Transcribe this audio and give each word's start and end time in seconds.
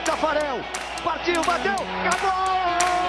Tafarel. 0.00 0.60
Partiu, 1.04 1.42
bateu. 1.44 1.76
Acabou! 2.06 3.01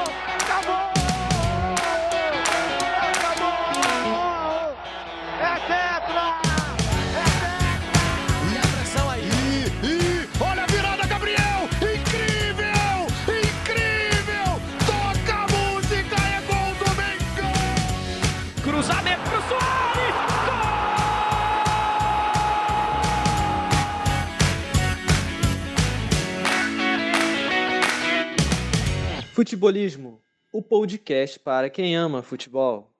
Futebolismo, 29.33 30.21
o 30.51 30.61
podcast 30.61 31.39
para 31.39 31.67
quem 31.67 31.97
ama 31.97 32.21
futebol. 32.21 32.92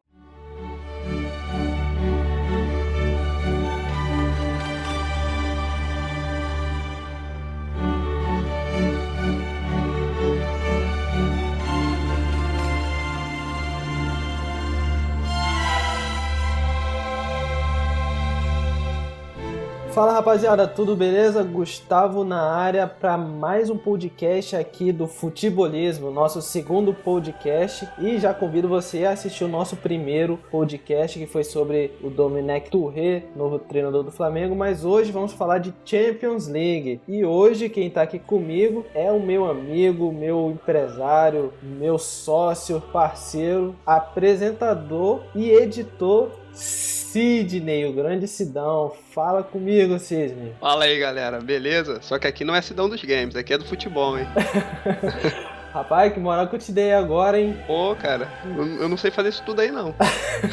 Fala 19.94 20.14
rapaziada, 20.14 20.68
tudo 20.68 20.96
beleza? 20.96 21.44
Gustavo 21.44 22.24
na 22.24 22.42
área 22.42 22.88
para 22.88 23.16
mais 23.16 23.70
um 23.70 23.78
podcast 23.78 24.56
aqui 24.56 24.92
do 24.92 25.08
Futebolismo, 25.08 26.09
nosso 26.09 26.42
segundo 26.42 26.95
podcast. 26.95 27.88
E 28.00 28.17
já 28.17 28.34
convido 28.34 28.67
você 28.67 29.06
a 29.06 29.12
assistir 29.12 29.44
o 29.44 29.48
nosso 29.48 29.76
primeiro 29.76 30.40
podcast 30.50 31.20
que 31.20 31.28
foi 31.28 31.44
sobre 31.44 31.92
o 32.02 32.09
Domenech 32.09 32.72
Touré, 32.72 33.26
novo 33.36 33.59
treinador 33.59 34.02
do 34.02 34.12
Flamengo. 34.12 34.56
Mas 34.56 34.84
hoje 34.84 35.12
vamos 35.12 35.32
falar 35.32 35.59
de 35.59 35.72
Champions 35.86 36.48
League. 36.48 37.00
E 37.08 37.23
hoje 37.23 37.70
quem 37.70 37.86
está 37.86 38.02
aqui 38.02 38.17
comigo 38.17 38.84
é 38.95 39.12
o 39.12 39.20
meu 39.20 39.45
amigo, 39.45 40.12
meu 40.12 40.50
empresário, 40.50 41.54
meu 41.62 42.00
sócio, 42.00 42.82
parceiro, 42.92 43.76
apresentador 43.86 45.22
e 45.36 45.52
editor 45.52 46.32
Sidney, 46.54 47.86
o 47.86 47.94
grande 47.94 48.28
Sidão. 48.28 48.94
Fala 49.12 49.44
comigo, 49.44 50.00
Sidney. 50.00 50.54
Fala 50.60 50.86
aí, 50.86 50.98
galera, 51.00 51.40
beleza? 51.40 52.00
Só 52.02 52.18
que 52.18 52.28
aqui 52.28 52.44
não 52.44 52.56
é 52.56 52.62
Sidão 52.62 52.90
dos 52.90 53.04
Games, 53.04 53.36
aqui 53.36 53.54
é 53.54 53.58
do 53.58 53.66
futebol, 53.66 54.18
hein? 54.18 54.28
Rapaz, 55.73 56.14
que 56.14 56.20
moral 56.20 56.48
que 56.48 56.56
eu 56.56 56.60
te 56.60 56.72
dei 56.72 56.94
agora, 56.94 57.40
hein? 57.40 57.58
Pô, 57.66 57.95
cara, 57.95 58.28
eu, 58.45 58.82
eu 58.82 58.90
não 58.90 58.95
sei 58.95 59.10
fazer 59.10 59.30
isso 59.30 59.42
tudo 59.44 59.60
aí, 59.60 59.72
não. 59.72 59.95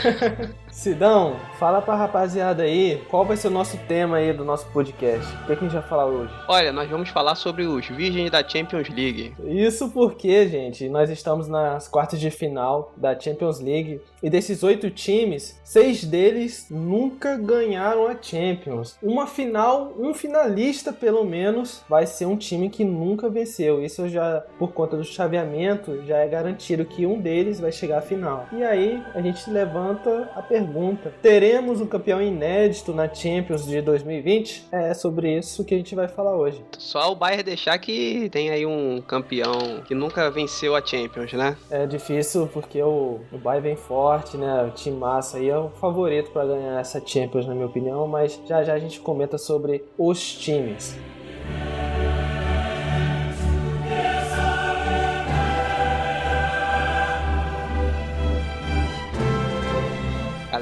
Sidão, 0.70 1.36
fala 1.58 1.82
pra 1.82 1.96
rapaziada 1.96 2.62
aí 2.62 3.02
qual 3.10 3.24
vai 3.24 3.36
ser 3.36 3.48
o 3.48 3.50
nosso 3.50 3.76
tema 3.88 4.16
aí 4.16 4.32
do 4.32 4.44
nosso 4.44 4.66
podcast. 4.66 5.26
O 5.42 5.46
que, 5.46 5.52
é 5.52 5.56
que 5.56 5.64
a 5.64 5.68
gente 5.68 5.78
vai 5.78 5.88
falar 5.88 6.06
hoje? 6.06 6.32
Olha, 6.48 6.72
nós 6.72 6.88
vamos 6.88 7.08
falar 7.08 7.34
sobre 7.34 7.64
os 7.64 7.86
Virgens 7.88 8.30
da 8.30 8.46
Champions 8.46 8.88
League. 8.88 9.34
Isso 9.44 9.90
porque, 9.90 10.48
gente, 10.48 10.88
nós 10.88 11.10
estamos 11.10 11.48
nas 11.48 11.88
quartas 11.88 12.20
de 12.20 12.30
final 12.30 12.94
da 12.96 13.18
Champions 13.18 13.60
League 13.60 14.00
e 14.22 14.30
desses 14.30 14.62
oito 14.62 14.90
times, 14.90 15.60
seis 15.64 16.04
deles 16.04 16.66
nunca 16.70 17.36
ganharam 17.36 18.06
a 18.06 18.16
Champions. 18.20 18.96
Uma 19.02 19.26
final, 19.26 19.92
um 19.98 20.14
finalista 20.14 20.92
pelo 20.92 21.24
menos, 21.24 21.82
vai 21.88 22.06
ser 22.06 22.26
um 22.26 22.36
time 22.36 22.70
que 22.70 22.84
nunca 22.84 23.28
venceu. 23.28 23.82
Isso 23.82 24.08
já, 24.08 24.42
por 24.58 24.72
conta 24.72 24.96
do 24.96 25.04
chaveamento, 25.04 26.02
já 26.06 26.18
é 26.18 26.28
garantido 26.28 26.84
que 26.84 27.04
um 27.06 27.20
deles 27.20 27.60
vai 27.60 27.72
chegar 27.72 27.98
à 27.98 28.02
final. 28.02 28.46
E 28.52 28.62
aí 28.62 29.02
a 29.14 29.20
gente 29.20 29.50
levanta 29.50 30.30
a 30.34 30.42
pergunta: 30.42 30.59
teremos 31.22 31.80
um 31.80 31.86
campeão 31.86 32.22
inédito 32.22 32.92
na 32.92 33.12
Champions 33.12 33.66
de 33.66 33.80
2020? 33.82 34.66
É 34.72 34.94
sobre 34.94 35.36
isso 35.38 35.64
que 35.64 35.74
a 35.74 35.78
gente 35.78 35.94
vai 35.94 36.08
falar 36.08 36.36
hoje. 36.36 36.64
Só 36.78 37.12
o 37.12 37.16
Bayern 37.16 37.42
deixar 37.42 37.78
que 37.78 38.28
tem 38.30 38.50
aí 38.50 38.64
um 38.64 39.02
campeão 39.06 39.82
que 39.86 39.94
nunca 39.94 40.30
venceu 40.30 40.74
a 40.74 40.84
Champions, 40.84 41.32
né? 41.32 41.56
É 41.70 41.86
difícil 41.86 42.48
porque 42.52 42.82
o, 42.82 43.20
o 43.32 43.38
Bayern 43.38 43.68
vem 43.68 43.76
forte, 43.76 44.36
né? 44.36 44.64
O 44.64 44.70
time 44.70 44.96
massa 44.96 45.38
aí 45.38 45.48
é 45.48 45.58
o 45.58 45.70
favorito 45.70 46.30
para 46.30 46.46
ganhar 46.46 46.80
essa 46.80 47.02
Champions, 47.04 47.46
na 47.46 47.54
minha 47.54 47.66
opinião, 47.66 48.06
mas 48.06 48.40
já 48.46 48.62
já 48.62 48.74
a 48.74 48.78
gente 48.78 49.00
comenta 49.00 49.38
sobre 49.38 49.84
os 49.98 50.34
times. 50.34 50.96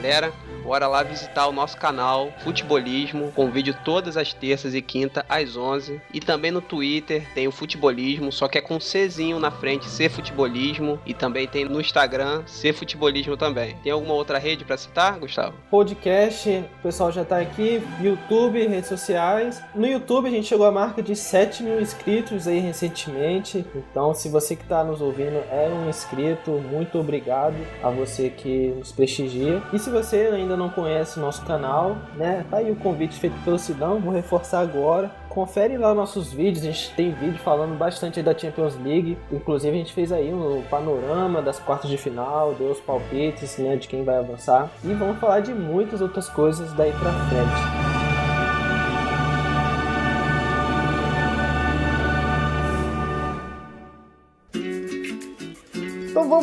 Galera, 0.08 0.32
bora 0.68 0.86
lá 0.86 1.02
visitar 1.02 1.46
o 1.46 1.52
nosso 1.52 1.78
canal 1.78 2.30
Futebolismo, 2.40 3.32
com 3.32 3.50
vídeo 3.50 3.74
todas 3.86 4.18
as 4.18 4.34
terças 4.34 4.74
e 4.74 4.82
quinta 4.82 5.24
às 5.26 5.56
11. 5.56 5.98
E 6.12 6.20
também 6.20 6.50
no 6.50 6.60
Twitter 6.60 7.26
tem 7.34 7.48
o 7.48 7.50
Futebolismo, 7.50 8.30
só 8.30 8.46
que 8.46 8.58
é 8.58 8.60
com 8.60 8.78
Czinho 8.78 9.40
na 9.40 9.50
frente, 9.50 9.86
C 9.86 10.10
Futebolismo. 10.10 11.00
E 11.06 11.14
também 11.14 11.48
tem 11.48 11.64
no 11.64 11.80
Instagram, 11.80 12.42
C 12.44 12.74
Futebolismo 12.74 13.34
também. 13.34 13.76
Tem 13.82 13.90
alguma 13.90 14.12
outra 14.12 14.36
rede 14.36 14.62
para 14.62 14.76
citar, 14.76 15.18
Gustavo? 15.18 15.54
Podcast, 15.70 16.50
o 16.80 16.82
pessoal 16.82 17.10
já 17.10 17.24
tá 17.24 17.38
aqui, 17.38 17.82
YouTube, 18.02 18.66
redes 18.66 18.90
sociais. 18.90 19.62
No 19.74 19.86
YouTube 19.86 20.28
a 20.28 20.30
gente 20.30 20.48
chegou 20.48 20.66
à 20.66 20.70
marca 20.70 21.02
de 21.02 21.16
7 21.16 21.62
mil 21.62 21.80
inscritos 21.80 22.46
aí 22.46 22.58
recentemente. 22.58 23.64
Então, 23.74 24.12
se 24.12 24.28
você 24.28 24.54
que 24.54 24.64
tá 24.64 24.84
nos 24.84 25.00
ouvindo 25.00 25.42
é 25.50 25.70
um 25.72 25.88
inscrito, 25.88 26.50
muito 26.50 26.98
obrigado 26.98 27.56
a 27.82 27.88
você 27.88 28.28
que 28.28 28.74
nos 28.76 28.92
prestigia. 28.92 29.62
E 29.72 29.78
se 29.78 29.88
você 29.88 30.28
ainda 30.30 30.57
não 30.58 30.68
conhece 30.68 31.18
o 31.18 31.22
nosso 31.22 31.44
canal, 31.44 31.96
né? 32.16 32.44
Tá 32.50 32.58
aí 32.58 32.70
o 32.70 32.76
convite 32.76 33.18
feito 33.18 33.36
pelo 33.44 33.58
Sidão, 33.58 34.00
vou 34.00 34.12
reforçar 34.12 34.60
agora. 34.60 35.10
Confere 35.28 35.78
lá 35.78 35.94
nossos 35.94 36.32
vídeos, 36.32 36.64
a 36.64 36.70
gente 36.70 36.94
tem 36.94 37.12
vídeo 37.12 37.38
falando 37.38 37.76
bastante 37.78 38.22
da 38.22 38.36
Champions 38.36 38.76
League. 38.76 39.16
Inclusive 39.30 39.74
a 39.74 39.78
gente 39.78 39.92
fez 39.92 40.10
aí 40.12 40.32
um 40.34 40.62
panorama 40.68 41.40
das 41.40 41.58
quartas 41.58 41.88
de 41.88 41.96
final, 41.96 42.54
deu 42.54 42.70
os 42.70 42.80
palpites, 42.80 43.56
né, 43.58 43.76
de 43.76 43.86
quem 43.86 44.02
vai 44.04 44.16
avançar. 44.16 44.68
E 44.84 44.92
vamos 44.92 45.18
falar 45.18 45.40
de 45.40 45.54
muitas 45.54 46.00
outras 46.00 46.28
coisas 46.28 46.72
daí 46.72 46.92
pra 46.92 47.12
frente. 47.12 47.87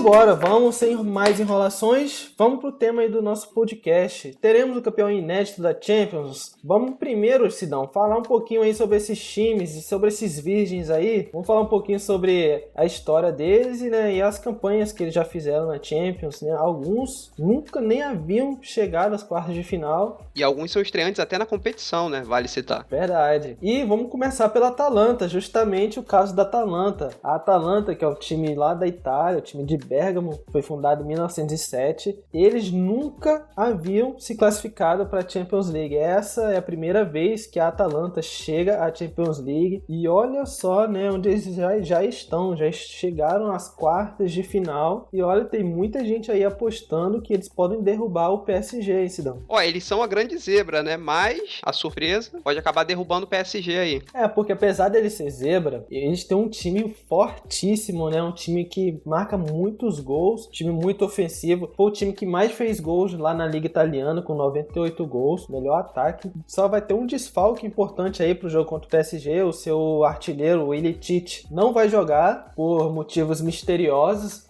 Embora, 0.06 0.36
vamos 0.36 0.76
sem 0.76 0.96
mais 0.98 1.40
enrolações, 1.40 2.32
vamos 2.38 2.60
pro 2.60 2.72
tema 2.72 3.02
aí 3.02 3.10
do 3.10 3.24
nosso 3.24 3.50
podcast. 3.50 4.38
Teremos 4.40 4.78
o 4.78 4.82
campeão 4.82 5.10
inédito 5.10 5.64
da 5.64 5.76
Champions. 5.80 6.54
Vamos 6.64 7.00
primeiro, 7.00 7.50
Sidão, 7.50 7.88
falar 7.88 8.16
um 8.16 8.22
pouquinho 8.22 8.62
aí 8.62 8.72
sobre 8.76 8.98
esses 8.98 9.20
times 9.20 9.74
e 9.74 9.82
sobre 9.82 10.10
esses 10.10 10.40
virgens 10.40 10.92
aí. 10.92 11.28
Vamos 11.34 11.48
falar 11.48 11.62
um 11.62 11.68
pouquinho 11.68 12.00
sobre 12.00 12.68
a 12.76 12.86
história 12.86 13.32
deles 13.32 13.82
e, 13.82 13.90
né, 13.90 14.14
e 14.14 14.22
as 14.22 14.38
campanhas 14.38 14.92
que 14.92 15.02
eles 15.02 15.14
já 15.14 15.26
fizeram 15.26 15.66
na 15.66 15.82
Champions. 15.82 16.40
Né? 16.40 16.52
Alguns 16.52 17.32
nunca 17.36 17.82
nem 17.82 18.04
haviam 18.04 18.60
chegado 18.62 19.16
às 19.16 19.24
quartas 19.24 19.56
de 19.56 19.64
final. 19.64 20.22
E 20.36 20.44
alguns 20.44 20.72
são 20.72 20.84
estreantes 20.84 21.20
até 21.20 21.40
na 21.40 21.48
competição, 21.48 22.10
né? 22.10 22.22
Vale 22.24 22.48
citar. 22.48 22.86
Verdade. 22.88 23.58
E 23.60 23.84
vamos 23.84 24.12
começar 24.12 24.50
pela 24.50 24.68
Atalanta, 24.68 25.28
justamente 25.28 26.00
o 26.00 26.04
caso 26.04 26.36
da 26.36 26.44
Atalanta. 26.44 27.10
A 27.24 27.38
Atalanta, 27.38 27.96
que 27.96 28.06
é 28.06 28.08
o 28.08 28.14
time 28.14 28.54
lá 28.54 28.76
da 28.76 28.86
Itália, 28.86 29.40
o 29.40 29.42
time 29.42 29.64
de 29.64 29.78
Bergamo, 29.96 30.38
foi 30.52 30.62
fundado 30.62 31.04
em 31.04 31.08
1907. 31.08 32.20
Eles 32.34 32.70
nunca 32.70 33.48
haviam 33.56 34.20
se 34.20 34.36
classificado 34.36 35.06
para 35.06 35.20
a 35.20 35.28
Champions 35.28 35.70
League. 35.70 35.96
Essa 35.96 36.52
é 36.52 36.58
a 36.58 36.62
primeira 36.62 37.06
vez 37.06 37.48
que 37.48 37.62
a 37.62 37.70
Atalanta 37.70 38.22
chega 38.22 38.84
à 38.84 38.94
Champions 38.94 39.40
League. 39.40 39.82
E 39.88 40.06
olha 40.06 40.46
só, 40.46 40.86
né, 40.86 41.10
onde 41.10 41.30
eles 41.30 41.46
já, 41.46 41.80
já 41.80 42.04
estão, 42.04 42.58
já 42.58 42.70
chegaram 42.74 43.54
às 43.54 43.70
quartas 43.70 44.34
de 44.34 44.44
final. 44.44 45.08
E 45.14 45.22
olha, 45.22 45.46
tem 45.46 45.64
muita 45.64 46.04
gente 46.04 46.30
aí 46.30 46.44
apostando 46.44 47.22
que 47.22 47.34
eles 47.34 47.48
podem 47.48 47.82
derrubar 47.82 48.32
o 48.32 48.40
PSG, 48.40 49.02
hein, 49.02 49.08
Sidão? 49.08 49.44
Ó, 49.48 49.62
eles 49.62 49.86
são 49.86 50.04
a 50.04 50.08
grande 50.08 50.38
zebra, 50.38 50.84
né? 50.84 50.98
Mas 50.98 51.62
a 51.64 51.72
surpresa 51.72 52.38
pode 52.44 52.60
acabar 52.60 52.84
derrubando 52.84 53.26
o 53.26 53.30
PSG 53.30 53.78
aí. 53.78 54.02
É, 54.14 54.28
porque 54.28 54.52
apesar 54.52 54.90
deles 54.90 55.14
ser 55.14 55.30
zebra, 55.30 55.86
eles 55.90 56.26
têm 56.26 56.36
um 56.36 56.50
time 56.50 56.94
fortíssimo, 57.08 58.10
né? 58.10 58.22
Um 58.22 58.34
time 58.34 58.66
que 58.66 59.00
marca 59.06 59.38
muitos 59.86 60.00
gols, 60.00 60.48
time 60.48 60.72
muito 60.72 61.06
ofensivo. 61.06 61.70
Foi 61.76 61.86
o 61.88 61.92
time 61.92 62.12
que 62.12 62.26
mais 62.26 62.52
fez 62.52 62.80
gols 62.80 63.14
lá 63.14 63.34
na 63.34 63.46
Liga 63.46 63.68
Italiana, 63.68 64.22
com 64.22 64.34
98 64.34 65.06
gols, 65.06 65.48
melhor 65.48 65.80
ataque. 65.80 66.32
Só 66.48 66.68
vai 66.68 66.82
ter 66.82 66.94
um 66.94 67.06
desfalque 67.06 67.68
importante 67.68 68.24
aí 68.24 68.34
pro 68.34 68.50
jogo 68.50 68.68
contra 68.68 68.88
o 68.88 68.90
PSG. 68.92 69.44
O 69.44 69.54
seu 69.54 70.04
artilheiro, 70.04 70.66
o 70.66 70.74
Ilicic, 70.74 71.46
não 71.52 71.72
vai 71.72 71.88
jogar 71.88 72.54
por 72.56 72.92
motivos 72.92 73.42
misteriosos. 73.42 74.48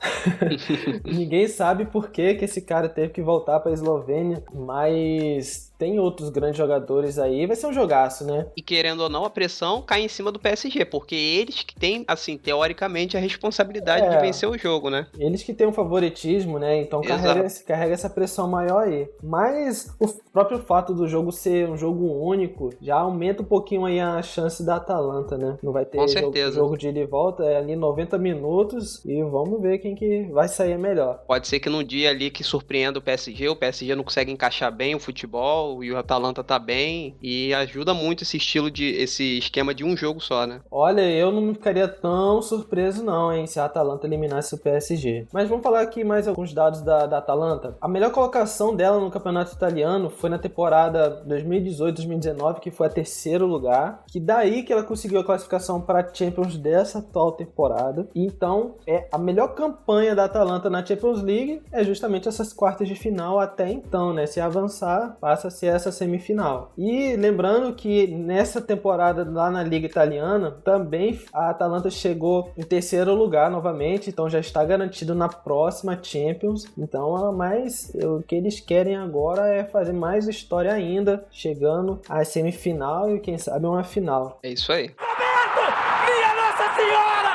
Ninguém 1.04 1.48
sabe 1.48 1.86
por 1.86 2.10
que, 2.10 2.36
que 2.36 2.46
esse 2.46 2.62
cara 2.62 2.88
teve 2.88 3.10
que 3.10 3.22
voltar 3.22 3.60
para 3.60 3.72
a 3.72 3.74
Eslovênia, 3.74 4.44
mas 4.54 5.65
tem 5.86 6.00
outros 6.00 6.30
grandes 6.30 6.58
jogadores 6.58 7.20
aí, 7.20 7.46
vai 7.46 7.56
ser 7.56 7.68
um 7.68 7.74
jogaço, 7.74 8.26
né? 8.26 8.48
E 8.58 8.62
querendo 8.64 9.02
ou 9.02 9.10
não, 9.10 9.24
a 9.24 9.30
pressão 9.30 9.84
cai 9.84 10.02
em 10.02 10.08
cima 10.08 10.32
do 10.32 10.40
PSG, 10.40 10.84
porque 10.84 11.14
eles 11.14 11.62
que 11.62 11.76
têm, 11.76 12.04
assim, 12.08 12.40
teoricamente, 12.40 13.16
a 13.16 13.20
responsabilidade 13.20 14.04
É. 14.08 14.10
de 14.10 14.18
vencer 14.18 14.50
o 14.50 14.58
jogo, 14.58 14.90
né? 14.90 15.06
Eles 15.20 15.44
que 15.44 15.54
têm 15.54 15.68
um 15.68 15.72
favoritismo, 15.74 16.58
né? 16.58 16.82
Então 16.82 17.02
carrega, 17.02 17.46
carrega 17.68 17.94
essa 17.94 18.10
pressão 18.10 18.48
maior 18.50 18.80
aí. 18.88 19.08
Mas 19.22 19.96
o 20.00 20.08
próprio 20.34 20.58
fato 20.58 20.92
do 20.92 21.08
jogo 21.08 21.32
ser 21.32 21.70
um 21.70 21.78
jogo 21.78 22.04
único 22.20 22.72
já 22.82 22.96
aumenta 22.96 23.44
um 23.44 23.46
pouquinho 23.46 23.86
aí 23.86 24.00
a 24.00 24.24
chance 24.24 24.66
da 24.66 24.78
Atalanta, 24.78 25.38
né? 25.38 25.60
Não 25.62 25.72
vai 25.72 25.86
ter 25.86 26.00
Com 26.00 26.08
jogo, 26.08 26.20
certeza. 26.20 26.56
jogo 26.56 26.76
de 26.78 26.88
ida 26.90 27.00
e 27.00 27.06
volta, 27.06 27.44
é 27.44 27.58
ali 27.58 27.76
90 27.76 28.18
minutos 28.18 29.06
e 29.06 29.22
vamos 29.22 29.62
ver 29.62 29.78
quem 29.78 29.94
que 29.94 30.24
vai 30.32 30.48
sair 30.48 30.80
melhor. 30.80 31.20
Pode 31.28 31.48
ser 31.48 31.60
que 31.60 31.70
num 31.70 31.84
dia 31.84 32.10
ali 32.10 32.32
que 32.32 32.44
surpreenda 32.44 32.98
o 32.98 33.02
PSG, 33.04 33.50
o 33.50 33.56
PSG 33.56 33.94
não 33.94 34.04
consegue 34.04 34.32
encaixar 34.32 34.72
bem 34.72 34.96
o 34.96 35.00
futebol 35.00 35.75
e 35.84 35.92
o 35.92 35.98
Atalanta 35.98 36.44
tá 36.44 36.60
bem 36.60 37.16
e 37.22 37.54
ajuda 37.54 37.94
muito 37.94 38.24
esse 38.24 38.38
estilo 38.38 38.70
de 38.70 38.86
esse 38.86 39.38
esquema 39.38 39.74
de 39.74 39.84
um 39.84 39.96
jogo 39.96 40.20
só, 40.20 40.46
né? 40.46 40.62
Olha, 40.72 41.02
eu 41.02 41.32
não 41.32 41.54
ficaria 41.54 41.88
tão 41.88 42.42
surpreso 42.42 43.04
não, 43.04 43.32
hein, 43.32 43.48
se 43.48 43.60
a 43.60 43.66
Atalanta 43.66 44.08
eliminasse 44.08 44.54
o 44.56 44.58
PSG. 44.58 45.28
Mas 45.32 45.50
vamos 45.50 45.64
falar 45.64 45.82
aqui 45.82 46.04
mais 46.04 46.28
alguns 46.28 46.54
dados 46.54 46.82
da, 46.82 47.06
da 47.06 47.18
Atalanta. 47.18 47.78
A 47.82 47.88
melhor 47.88 48.12
colocação 48.12 48.76
dela 48.76 49.00
no 49.00 49.12
campeonato 49.12 49.54
italiano 49.54 50.10
foi 50.10 50.30
na 50.30 50.38
temporada 50.38 51.24
2018-2019, 51.28 52.60
que 52.60 52.72
foi 52.72 52.88
a 52.88 52.90
terceiro 52.90 53.46
lugar. 53.46 54.04
Que 54.08 54.20
daí 54.20 54.64
que 54.64 54.74
ela 54.74 54.84
conseguiu 54.84 55.20
a 55.20 55.24
classificação 55.24 55.82
para 55.82 56.08
Champions 56.14 56.58
dessa 56.58 57.00
atual 57.00 57.32
temporada. 57.32 58.08
Então, 58.16 58.76
é 58.88 59.08
a 59.12 59.18
melhor 59.18 59.50
campanha 59.50 60.16
da 60.16 60.26
Atalanta 60.26 60.70
na 60.70 60.86
Champions 60.86 61.22
League 61.22 61.62
é 61.72 61.84
justamente 61.84 62.28
essas 62.28 62.54
quartas 62.54 62.88
de 62.88 62.96
final 62.96 63.40
até 63.40 63.70
então, 63.70 64.14
né? 64.14 64.26
Se 64.26 64.40
avançar, 64.40 65.18
passa 65.20 65.48
a 65.48 65.52
ser 65.56 65.68
essa 65.68 65.92
semifinal. 65.92 66.72
E 66.78 67.16
lembrando 67.16 67.74
que 67.74 68.08
nessa 68.08 68.62
temporada 68.62 69.28
lá 69.30 69.50
na 69.50 69.64
Liga 69.64 69.86
Italiana, 69.86 70.52
também 70.64 71.20
a 71.34 71.50
Atalanta 71.50 71.90
chegou 71.90 72.52
em 72.58 72.64
terceiro 72.64 73.14
lugar 73.14 73.50
novamente, 73.50 74.10
então 74.10 74.30
já 74.30 74.40
está 74.40 74.64
garantido 74.64 75.16
na 75.16 75.30
próxima 75.30 76.00
Champions. 76.02 76.66
Então, 76.78 77.16
a 77.16 77.32
mais 77.32 77.92
o 77.96 78.22
que 78.24 78.36
eles 78.36 78.60
querem 78.60 78.96
agora 78.96 79.48
é 79.48 79.64
fazer 79.64 79.94
mais 79.94 80.28
história 80.28 80.72
ainda, 80.74 81.26
chegando 81.32 82.02
à 82.10 82.24
semifinal 82.24 83.16
e 83.16 83.20
quem 83.20 83.38
sabe 83.38 83.66
uma 83.66 83.84
final. 83.84 84.40
É 84.44 84.50
isso 84.50 84.72
aí. 84.72 84.92
Roberto! 84.98 85.62
Minha 86.06 86.36
Nossa 86.36 86.76
Senhora! 86.76 87.34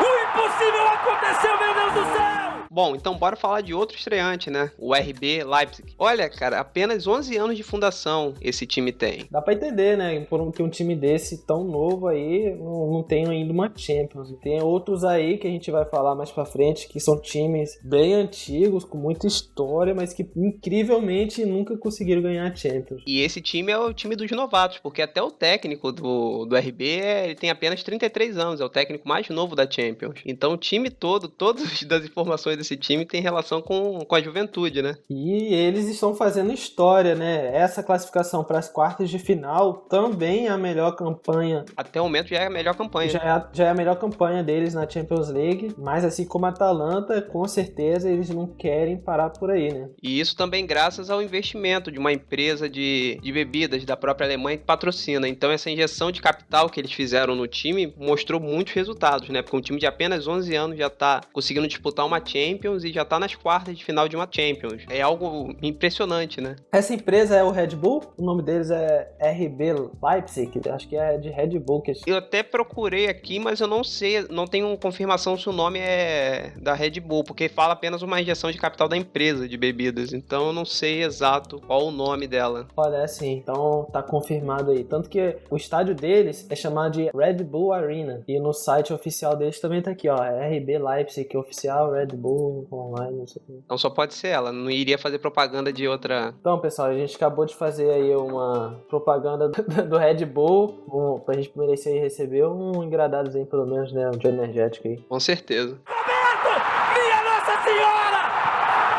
O 0.00 0.08
impossível 0.24 0.86
aconteceu, 0.88 1.58
meu 1.58 1.74
Deus 1.74 1.92
do 1.94 2.16
céu! 2.16 2.58
Bom, 2.78 2.94
então 2.94 3.18
bora 3.18 3.34
falar 3.34 3.60
de 3.60 3.74
outro 3.74 3.96
estreante, 3.96 4.50
né? 4.50 4.70
O 4.78 4.94
RB 4.94 5.42
Leipzig. 5.42 5.94
Olha, 5.98 6.30
cara, 6.30 6.60
apenas 6.60 7.08
11 7.08 7.36
anos 7.36 7.56
de 7.56 7.64
fundação 7.64 8.34
esse 8.40 8.64
time 8.68 8.92
tem. 8.92 9.26
Dá 9.28 9.42
pra 9.42 9.52
entender, 9.52 9.98
né? 9.98 10.20
Por 10.30 10.40
um, 10.40 10.52
que 10.52 10.62
um 10.62 10.68
time 10.68 10.94
desse 10.94 11.44
tão 11.44 11.64
novo 11.64 12.06
aí 12.06 12.54
não, 12.54 12.92
não 12.92 13.02
tem 13.02 13.26
ainda 13.26 13.52
uma 13.52 13.68
Champions. 13.74 14.32
Tem 14.40 14.62
outros 14.62 15.02
aí 15.02 15.38
que 15.38 15.48
a 15.48 15.50
gente 15.50 15.72
vai 15.72 15.84
falar 15.86 16.14
mais 16.14 16.30
pra 16.30 16.44
frente 16.44 16.86
que 16.86 17.00
são 17.00 17.20
times 17.20 17.76
bem 17.82 18.14
antigos, 18.14 18.84
com 18.84 18.96
muita 18.96 19.26
história, 19.26 19.92
mas 19.92 20.14
que 20.14 20.24
incrivelmente 20.36 21.44
nunca 21.44 21.76
conseguiram 21.76 22.22
ganhar 22.22 22.46
a 22.46 22.54
Champions. 22.54 23.02
E 23.08 23.22
esse 23.22 23.40
time 23.40 23.72
é 23.72 23.78
o 23.78 23.92
time 23.92 24.14
dos 24.14 24.30
novatos, 24.30 24.78
porque 24.78 25.02
até 25.02 25.20
o 25.20 25.32
técnico 25.32 25.90
do, 25.90 26.44
do 26.44 26.56
RB 26.56 27.00
é- 27.00 27.24
ele 27.24 27.34
tem 27.34 27.50
apenas 27.50 27.82
33 27.82 28.38
anos, 28.38 28.60
é 28.60 28.64
o 28.64 28.68
técnico 28.68 29.08
mais 29.08 29.28
novo 29.28 29.56
da 29.56 29.68
Champions. 29.68 30.20
Então 30.24 30.52
o 30.52 30.56
time 30.56 30.90
todo, 30.90 31.26
todas 31.28 31.64
as 31.90 32.04
informações 32.04 32.56
desse 32.56 32.67
time 32.76 33.04
tem 33.04 33.20
relação 33.20 33.60
com, 33.60 34.00
com 34.00 34.14
a 34.14 34.20
juventude, 34.20 34.82
né? 34.82 34.96
E 35.08 35.54
eles 35.54 35.88
estão 35.88 36.14
fazendo 36.14 36.52
história, 36.52 37.14
né? 37.14 37.54
Essa 37.54 37.82
classificação 37.82 38.44
para 38.44 38.58
as 38.58 38.68
quartas 38.68 39.10
de 39.10 39.18
final 39.18 39.74
também 39.88 40.46
é 40.46 40.50
a 40.50 40.58
melhor 40.58 40.92
campanha 40.92 41.64
Até 41.76 42.00
o 42.00 42.04
momento 42.04 42.28
já 42.28 42.38
é 42.38 42.46
a 42.46 42.50
melhor 42.50 42.74
campanha. 42.74 43.10
Já 43.10 43.18
é, 43.18 43.30
a, 43.30 43.48
já 43.52 43.64
é 43.66 43.70
a 43.70 43.74
melhor 43.74 43.96
campanha 43.96 44.42
deles 44.42 44.74
na 44.74 44.88
Champions 44.88 45.28
League, 45.28 45.74
mas 45.78 46.04
assim 46.04 46.24
como 46.24 46.46
a 46.46 46.50
Atalanta, 46.50 47.20
com 47.22 47.46
certeza 47.46 48.10
eles 48.10 48.28
não 48.30 48.46
querem 48.46 48.96
parar 48.96 49.30
por 49.30 49.50
aí, 49.50 49.72
né? 49.72 49.88
E 50.02 50.18
isso 50.18 50.36
também 50.36 50.66
graças 50.66 51.10
ao 51.10 51.22
investimento 51.22 51.90
de 51.90 51.98
uma 51.98 52.12
empresa 52.12 52.68
de, 52.68 53.18
de 53.22 53.32
bebidas 53.32 53.84
da 53.84 53.96
própria 53.96 54.26
Alemanha 54.26 54.58
que 54.58 54.64
patrocina. 54.64 55.28
Então 55.28 55.50
essa 55.50 55.70
injeção 55.70 56.10
de 56.10 56.20
capital 56.20 56.68
que 56.68 56.80
eles 56.80 56.92
fizeram 56.92 57.34
no 57.34 57.46
time 57.46 57.92
mostrou 57.96 58.40
muitos 58.40 58.72
resultados, 58.74 59.28
né? 59.28 59.42
Porque 59.42 59.56
um 59.56 59.60
time 59.60 59.78
de 59.78 59.86
apenas 59.86 60.26
11 60.26 60.54
anos 60.54 60.78
já 60.78 60.90
tá 60.90 61.20
conseguindo 61.32 61.68
disputar 61.68 62.06
uma 62.06 62.24
Champions 62.24 62.57
e 62.84 62.92
já 62.92 63.04
tá 63.04 63.18
nas 63.18 63.34
quartas 63.34 63.76
de 63.76 63.84
final 63.84 64.08
de 64.08 64.16
uma 64.16 64.28
Champions. 64.30 64.84
É 64.90 65.00
algo 65.00 65.54
impressionante, 65.62 66.40
né? 66.40 66.56
Essa 66.72 66.94
empresa 66.94 67.36
é 67.36 67.42
o 67.42 67.50
Red 67.50 67.68
Bull, 67.68 68.02
o 68.16 68.22
nome 68.22 68.42
deles 68.42 68.70
é 68.70 69.10
RB 69.20 69.90
Leipzig, 70.02 70.60
acho 70.68 70.88
que 70.88 70.96
é 70.96 71.16
de 71.18 71.30
Red 71.30 71.58
Bull. 71.58 71.82
Que... 71.82 71.92
Eu 72.06 72.16
até 72.16 72.42
procurei 72.42 73.08
aqui, 73.08 73.38
mas 73.38 73.60
eu 73.60 73.66
não 73.66 73.82
sei, 73.84 74.26
não 74.28 74.46
tenho 74.46 74.76
confirmação 74.78 75.36
se 75.36 75.48
o 75.48 75.52
nome 75.52 75.78
é 75.78 76.52
da 76.60 76.74
Red 76.74 77.00
Bull, 77.00 77.24
porque 77.24 77.48
fala 77.48 77.72
apenas 77.72 78.02
uma 78.02 78.20
injeção 78.20 78.50
de 78.50 78.58
capital 78.58 78.88
da 78.88 78.96
empresa 78.96 79.48
de 79.48 79.56
bebidas. 79.56 80.12
Então 80.12 80.48
eu 80.48 80.52
não 80.52 80.64
sei 80.64 81.02
exato 81.02 81.60
qual 81.66 81.86
o 81.86 81.90
nome 81.90 82.26
dela. 82.26 82.66
Olha, 82.76 82.96
é 82.96 83.04
assim, 83.04 83.32
então 83.32 83.86
tá 83.92 84.02
confirmado 84.02 84.70
aí. 84.70 84.84
Tanto 84.84 85.08
que 85.08 85.36
o 85.50 85.56
estádio 85.56 85.94
deles 85.94 86.46
é 86.50 86.56
chamado 86.56 86.92
de 86.92 87.10
Red 87.14 87.44
Bull 87.44 87.72
Arena. 87.72 88.22
E 88.26 88.38
no 88.38 88.52
site 88.52 88.92
oficial 88.92 89.36
deles 89.36 89.60
também 89.60 89.82
tá 89.82 89.90
aqui, 89.90 90.08
ó. 90.08 90.16
RB 90.16 90.78
Leipzig 90.78 91.36
oficial, 91.36 91.92
Red 91.92 92.08
Bull 92.08 92.37
online, 92.72 93.18
não 93.18 93.26
sei 93.26 93.42
o 93.42 93.46
que. 93.46 93.52
Então 93.64 93.78
só 93.78 93.90
pode 93.90 94.14
ser 94.14 94.28
ela, 94.28 94.52
não 94.52 94.70
iria 94.70 94.98
fazer 94.98 95.18
propaganda 95.18 95.72
de 95.72 95.86
outra. 95.86 96.34
Então, 96.40 96.58
pessoal, 96.58 96.88
a 96.88 96.94
gente 96.94 97.16
acabou 97.16 97.44
de 97.44 97.54
fazer 97.54 97.90
aí 97.90 98.14
uma 98.14 98.80
propaganda 98.88 99.48
do, 99.48 99.96
Red 99.96 100.24
Bull. 100.24 100.84
Um, 100.90 101.20
pra 101.20 101.34
gente 101.34 101.56
merecer 101.56 101.94
aí 101.94 101.98
receber 101.98 102.46
um 102.46 102.82
engradadozinho, 102.82 103.46
pelo 103.46 103.66
menos, 103.66 103.92
né? 103.92 104.08
Um 104.08 104.18
de 104.18 104.26
energético 104.28 104.88
aí. 104.88 104.96
Com 104.96 105.20
certeza. 105.20 105.78
Roberto! 105.86 106.62
Minha 106.94 107.22
Nossa 107.24 107.62
Senhora! 107.62 108.20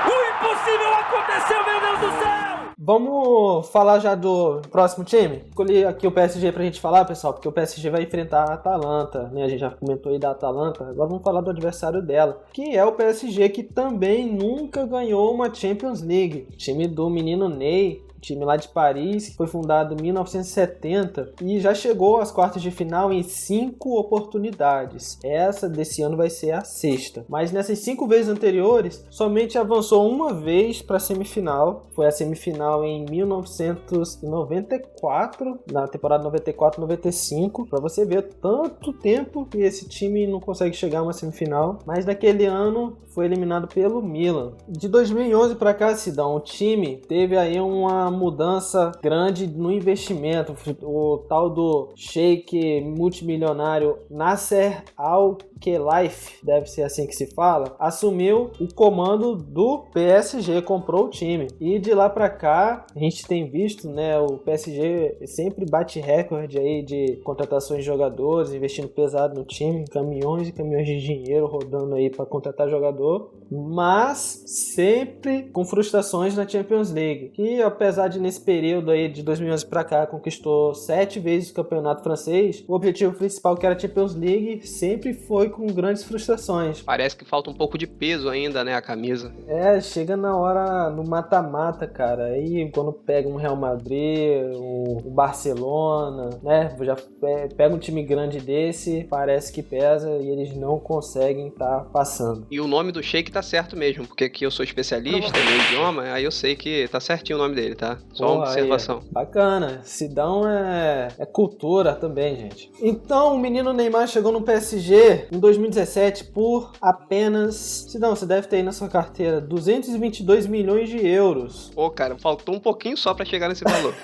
O 0.06 0.16
impossível 0.30 0.94
aconteceu, 0.94 1.66
meu 1.66 1.80
Deus 1.80 2.00
do 2.00 2.24
céu! 2.24 2.49
Vamos 2.90 3.70
falar 3.70 4.00
já 4.00 4.16
do 4.16 4.64
próximo 4.72 5.06
time? 5.06 5.44
Escolhi 5.48 5.86
aqui 5.86 6.08
o 6.08 6.12
PSG 6.12 6.52
pra 6.52 6.64
gente 6.64 6.82
falar, 6.82 7.06
pessoal, 7.06 7.34
porque 7.34 7.48
o 7.48 7.52
PSG 7.52 7.88
vai 7.88 8.02
enfrentar 8.02 8.46
a 8.46 8.54
Atalanta, 8.56 9.30
né? 9.32 9.44
A 9.44 9.48
gente 9.48 9.60
já 9.60 9.70
comentou 9.70 10.12
aí 10.12 10.18
da 10.18 10.32
Atalanta. 10.32 10.86
Agora 10.86 11.08
vamos 11.08 11.22
falar 11.22 11.42
do 11.42 11.52
adversário 11.52 12.02
dela, 12.02 12.42
que 12.52 12.76
é 12.76 12.84
o 12.84 12.94
PSG, 12.94 13.48
que 13.50 13.62
também 13.62 14.26
nunca 14.26 14.88
ganhou 14.88 15.32
uma 15.32 15.54
Champions 15.54 16.02
League. 16.02 16.48
Time 16.58 16.88
do 16.88 17.08
menino 17.12 17.48
Ney, 17.48 18.04
time 18.20 18.46
lá 18.46 18.56
de 18.56 18.68
Paris, 18.68 19.30
que 19.30 19.36
foi 19.36 19.48
fundado 19.48 19.94
em 19.94 20.02
1970 20.02 21.34
e 21.42 21.60
já 21.60 21.74
chegou 21.74 22.18
às 22.18 22.32
quartas 22.32 22.62
de 22.62 22.70
final 22.72 23.12
em 23.12 23.24
cinco 23.24 23.98
oportunidades. 23.98 25.18
Essa 25.24 25.68
desse 25.68 26.02
ano 26.02 26.18
vai 26.18 26.30
ser 26.30 26.52
a 26.52 26.62
sexta. 26.62 27.26
Mas 27.28 27.52
nessas 27.52 27.80
cinco 27.80 28.08
vezes 28.08 28.30
anteriores, 28.30 29.06
somente 29.10 29.58
avançou 29.58 30.10
uma 30.10 30.34
vez 30.34 30.82
para 30.82 30.96
a 30.98 31.00
semifinal. 31.00 31.88
Foi 31.96 32.08
a 32.08 32.12
semifinal 32.12 32.84
em 32.84 33.06
1994, 33.06 35.60
na 35.72 35.88
temporada 35.88 36.30
94-95. 36.30 37.70
Para 37.70 37.80
você 37.80 38.06
ver 38.06 38.24
tanto 38.42 38.92
tempo 38.94 39.46
que 39.46 39.60
esse 39.60 39.88
time 39.88 40.26
não 40.28 40.40
consegue 40.40 40.76
chegar 40.76 41.00
a 41.00 41.04
uma 41.04 41.14
semifinal. 41.14 41.80
Mas 41.86 42.06
naquele 42.06 42.46
ano 42.46 42.98
foi 43.10 43.26
eliminado 43.26 43.68
pelo 43.68 44.02
Milan. 44.02 44.54
De 44.68 44.88
2011 44.88 45.56
para 45.56 45.74
cá, 45.74 45.96
Sidão, 45.96 46.36
o 46.36 46.40
time 46.40 46.98
teve 47.08 47.38
aí 47.38 47.60
uma 47.60 48.09
mudança 48.12 48.92
grande 49.02 49.48
no 49.48 49.72
investimento. 49.72 50.56
O 50.84 51.26
tal 51.30 51.50
do 51.50 51.90
Sheik 51.96 52.82
multimilionário 52.82 53.98
Nasser 54.10 54.84
Al-Khelaifi, 54.96 56.46
deve 56.46 56.68
ser 56.68 56.84
assim 56.84 57.06
que 57.06 57.16
se 57.16 57.28
fala, 57.34 57.76
assumiu 57.80 58.52
o 58.60 58.74
comando 58.74 59.36
do 59.36 59.86
PSG, 59.94 60.62
comprou 60.62 61.06
o 61.06 61.10
time. 61.10 61.48
E 61.60 61.80
de 61.80 61.94
lá 61.94 62.10
para 62.10 62.30
cá, 62.30 62.86
a 62.96 63.00
gente 63.00 63.26
tem 63.28 63.50
visto, 63.50 63.90
né, 63.90 64.18
o 64.20 64.38
PSG 64.38 65.18
sempre 65.26 65.66
bate 65.66 66.00
recorde 66.00 66.58
aí 66.58 66.84
de 66.84 67.18
contratações 67.24 67.80
de 67.80 67.86
jogadores, 67.86 68.54
investindo 68.54 68.88
pesado 68.88 69.36
no 69.36 69.46
time, 69.46 69.86
caminhões 69.88 70.48
e 70.48 70.52
caminhões 70.52 70.88
de 70.88 71.00
dinheiro 71.00 71.48
rodando 71.48 71.96
aí 71.96 72.10
para 72.10 72.26
contratar 72.26 72.70
jogador, 72.70 73.32
mas 73.52 74.44
sempre 74.46 75.44
com 75.44 75.66
frustrações 75.66 76.36
na 76.36 76.48
Champions 76.48 76.92
League. 76.92 77.30
Que 77.30 77.62
apesar 77.62 77.99
de 78.08 78.20
nesse 78.20 78.42
período 78.42 78.92
aí 78.92 79.08
de 79.08 79.22
2011 79.24 79.66
para 79.66 79.84
cá 79.84 80.08
conquistou 80.08 80.74
sete 80.74 81.20
vezes 81.20 81.50
o 81.52 81.54
campeonato 81.54 82.04
francês, 82.04 82.64
o 82.68 82.74
objetivo 82.74 83.14
principal 83.14 83.56
que 83.56 83.66
era 83.66 83.76
a 83.76 83.80
Champions 83.80 84.16
League 84.16 84.66
sempre 84.68 85.14
foi 85.14 85.50
com 85.50 85.68
grandes 85.68 86.04
frustrações. 86.04 86.82
Parece 86.82 87.16
que 87.16 87.26
falta 87.26 87.50
um 87.50 87.54
pouco 87.54 87.78
de 87.78 87.88
peso 87.88 88.30
ainda, 88.30 88.64
né, 88.64 88.76
a 88.76 88.82
camisa. 88.82 89.32
É, 89.48 89.80
chega 89.82 90.16
na 90.16 90.36
hora 90.36 90.90
no 90.90 91.04
mata-mata, 91.04 91.88
cara. 91.88 92.26
Aí 92.26 92.70
quando 92.74 92.92
pega 92.94 93.28
um 93.28 93.36
Real 93.36 93.56
Madrid, 93.56 94.44
um 94.56 94.98
Barcelona, 95.14 96.40
né? 96.44 96.76
Já 96.82 96.96
pe- 96.96 97.54
pega 97.56 97.74
um 97.76 97.80
time 97.80 98.04
grande 98.04 98.40
desse, 98.40 99.06
parece 99.10 99.52
que 99.52 99.62
pesa 99.62 100.10
e 100.18 100.30
eles 100.30 100.56
não 100.56 100.80
conseguem 100.80 101.48
estar 101.48 101.86
passando. 101.92 102.48
E 102.52 102.60
o 102.60 102.68
nome 102.68 102.92
do 102.92 103.02
Sheik 103.02 103.32
tá 103.32 103.42
certo 103.42 103.76
mesmo, 103.76 104.06
porque 104.08 104.26
aqui 104.26 104.46
eu 104.46 104.52
sou 104.52 104.64
especialista 104.64 105.32
no 105.38 105.64
idioma, 105.66 106.04
aí 106.14 106.24
eu 106.24 106.32
sei 106.32 106.56
que 106.56 106.88
tá 106.88 107.00
certinho 107.00 107.38
o 107.38 107.42
nome 107.42 107.56
dele, 107.56 107.76
tá? 107.76 107.89
Tá? 107.96 108.02
Só 108.14 108.26
uma 108.26 108.34
Porra, 108.34 108.48
observação. 108.48 108.98
aí, 108.98 109.12
bacana. 109.12 109.82
Sidão 109.84 110.48
é, 110.48 111.10
é 111.18 111.26
cultura 111.26 111.94
também, 111.96 112.36
gente. 112.36 112.72
Então, 112.82 113.36
o 113.36 113.40
menino 113.40 113.74
Neymar 113.74 114.08
chegou 114.08 114.32
no 114.32 114.42
PSG 114.42 115.28
em 115.32 115.40
2017 115.40 116.26
por 116.26 116.72
apenas. 116.82 117.56
Sidão, 117.90 118.16
você 118.16 118.26
deve 118.26 118.48
ter 118.48 118.58
aí 118.58 118.64
na 118.64 118.72
sua 118.72 118.88
carteira 118.88 119.42
222 119.42 120.48
milhões 120.48 120.90
de 120.90 121.06
euros. 121.06 121.72
Pô, 121.74 121.90
cara, 121.90 122.18
faltou 122.18 122.56
um 122.56 122.60
pouquinho 122.60 122.98
só 122.98 123.14
pra 123.14 123.26
chegar 123.26 123.50
nesse 123.50 123.64
valor. 123.64 123.94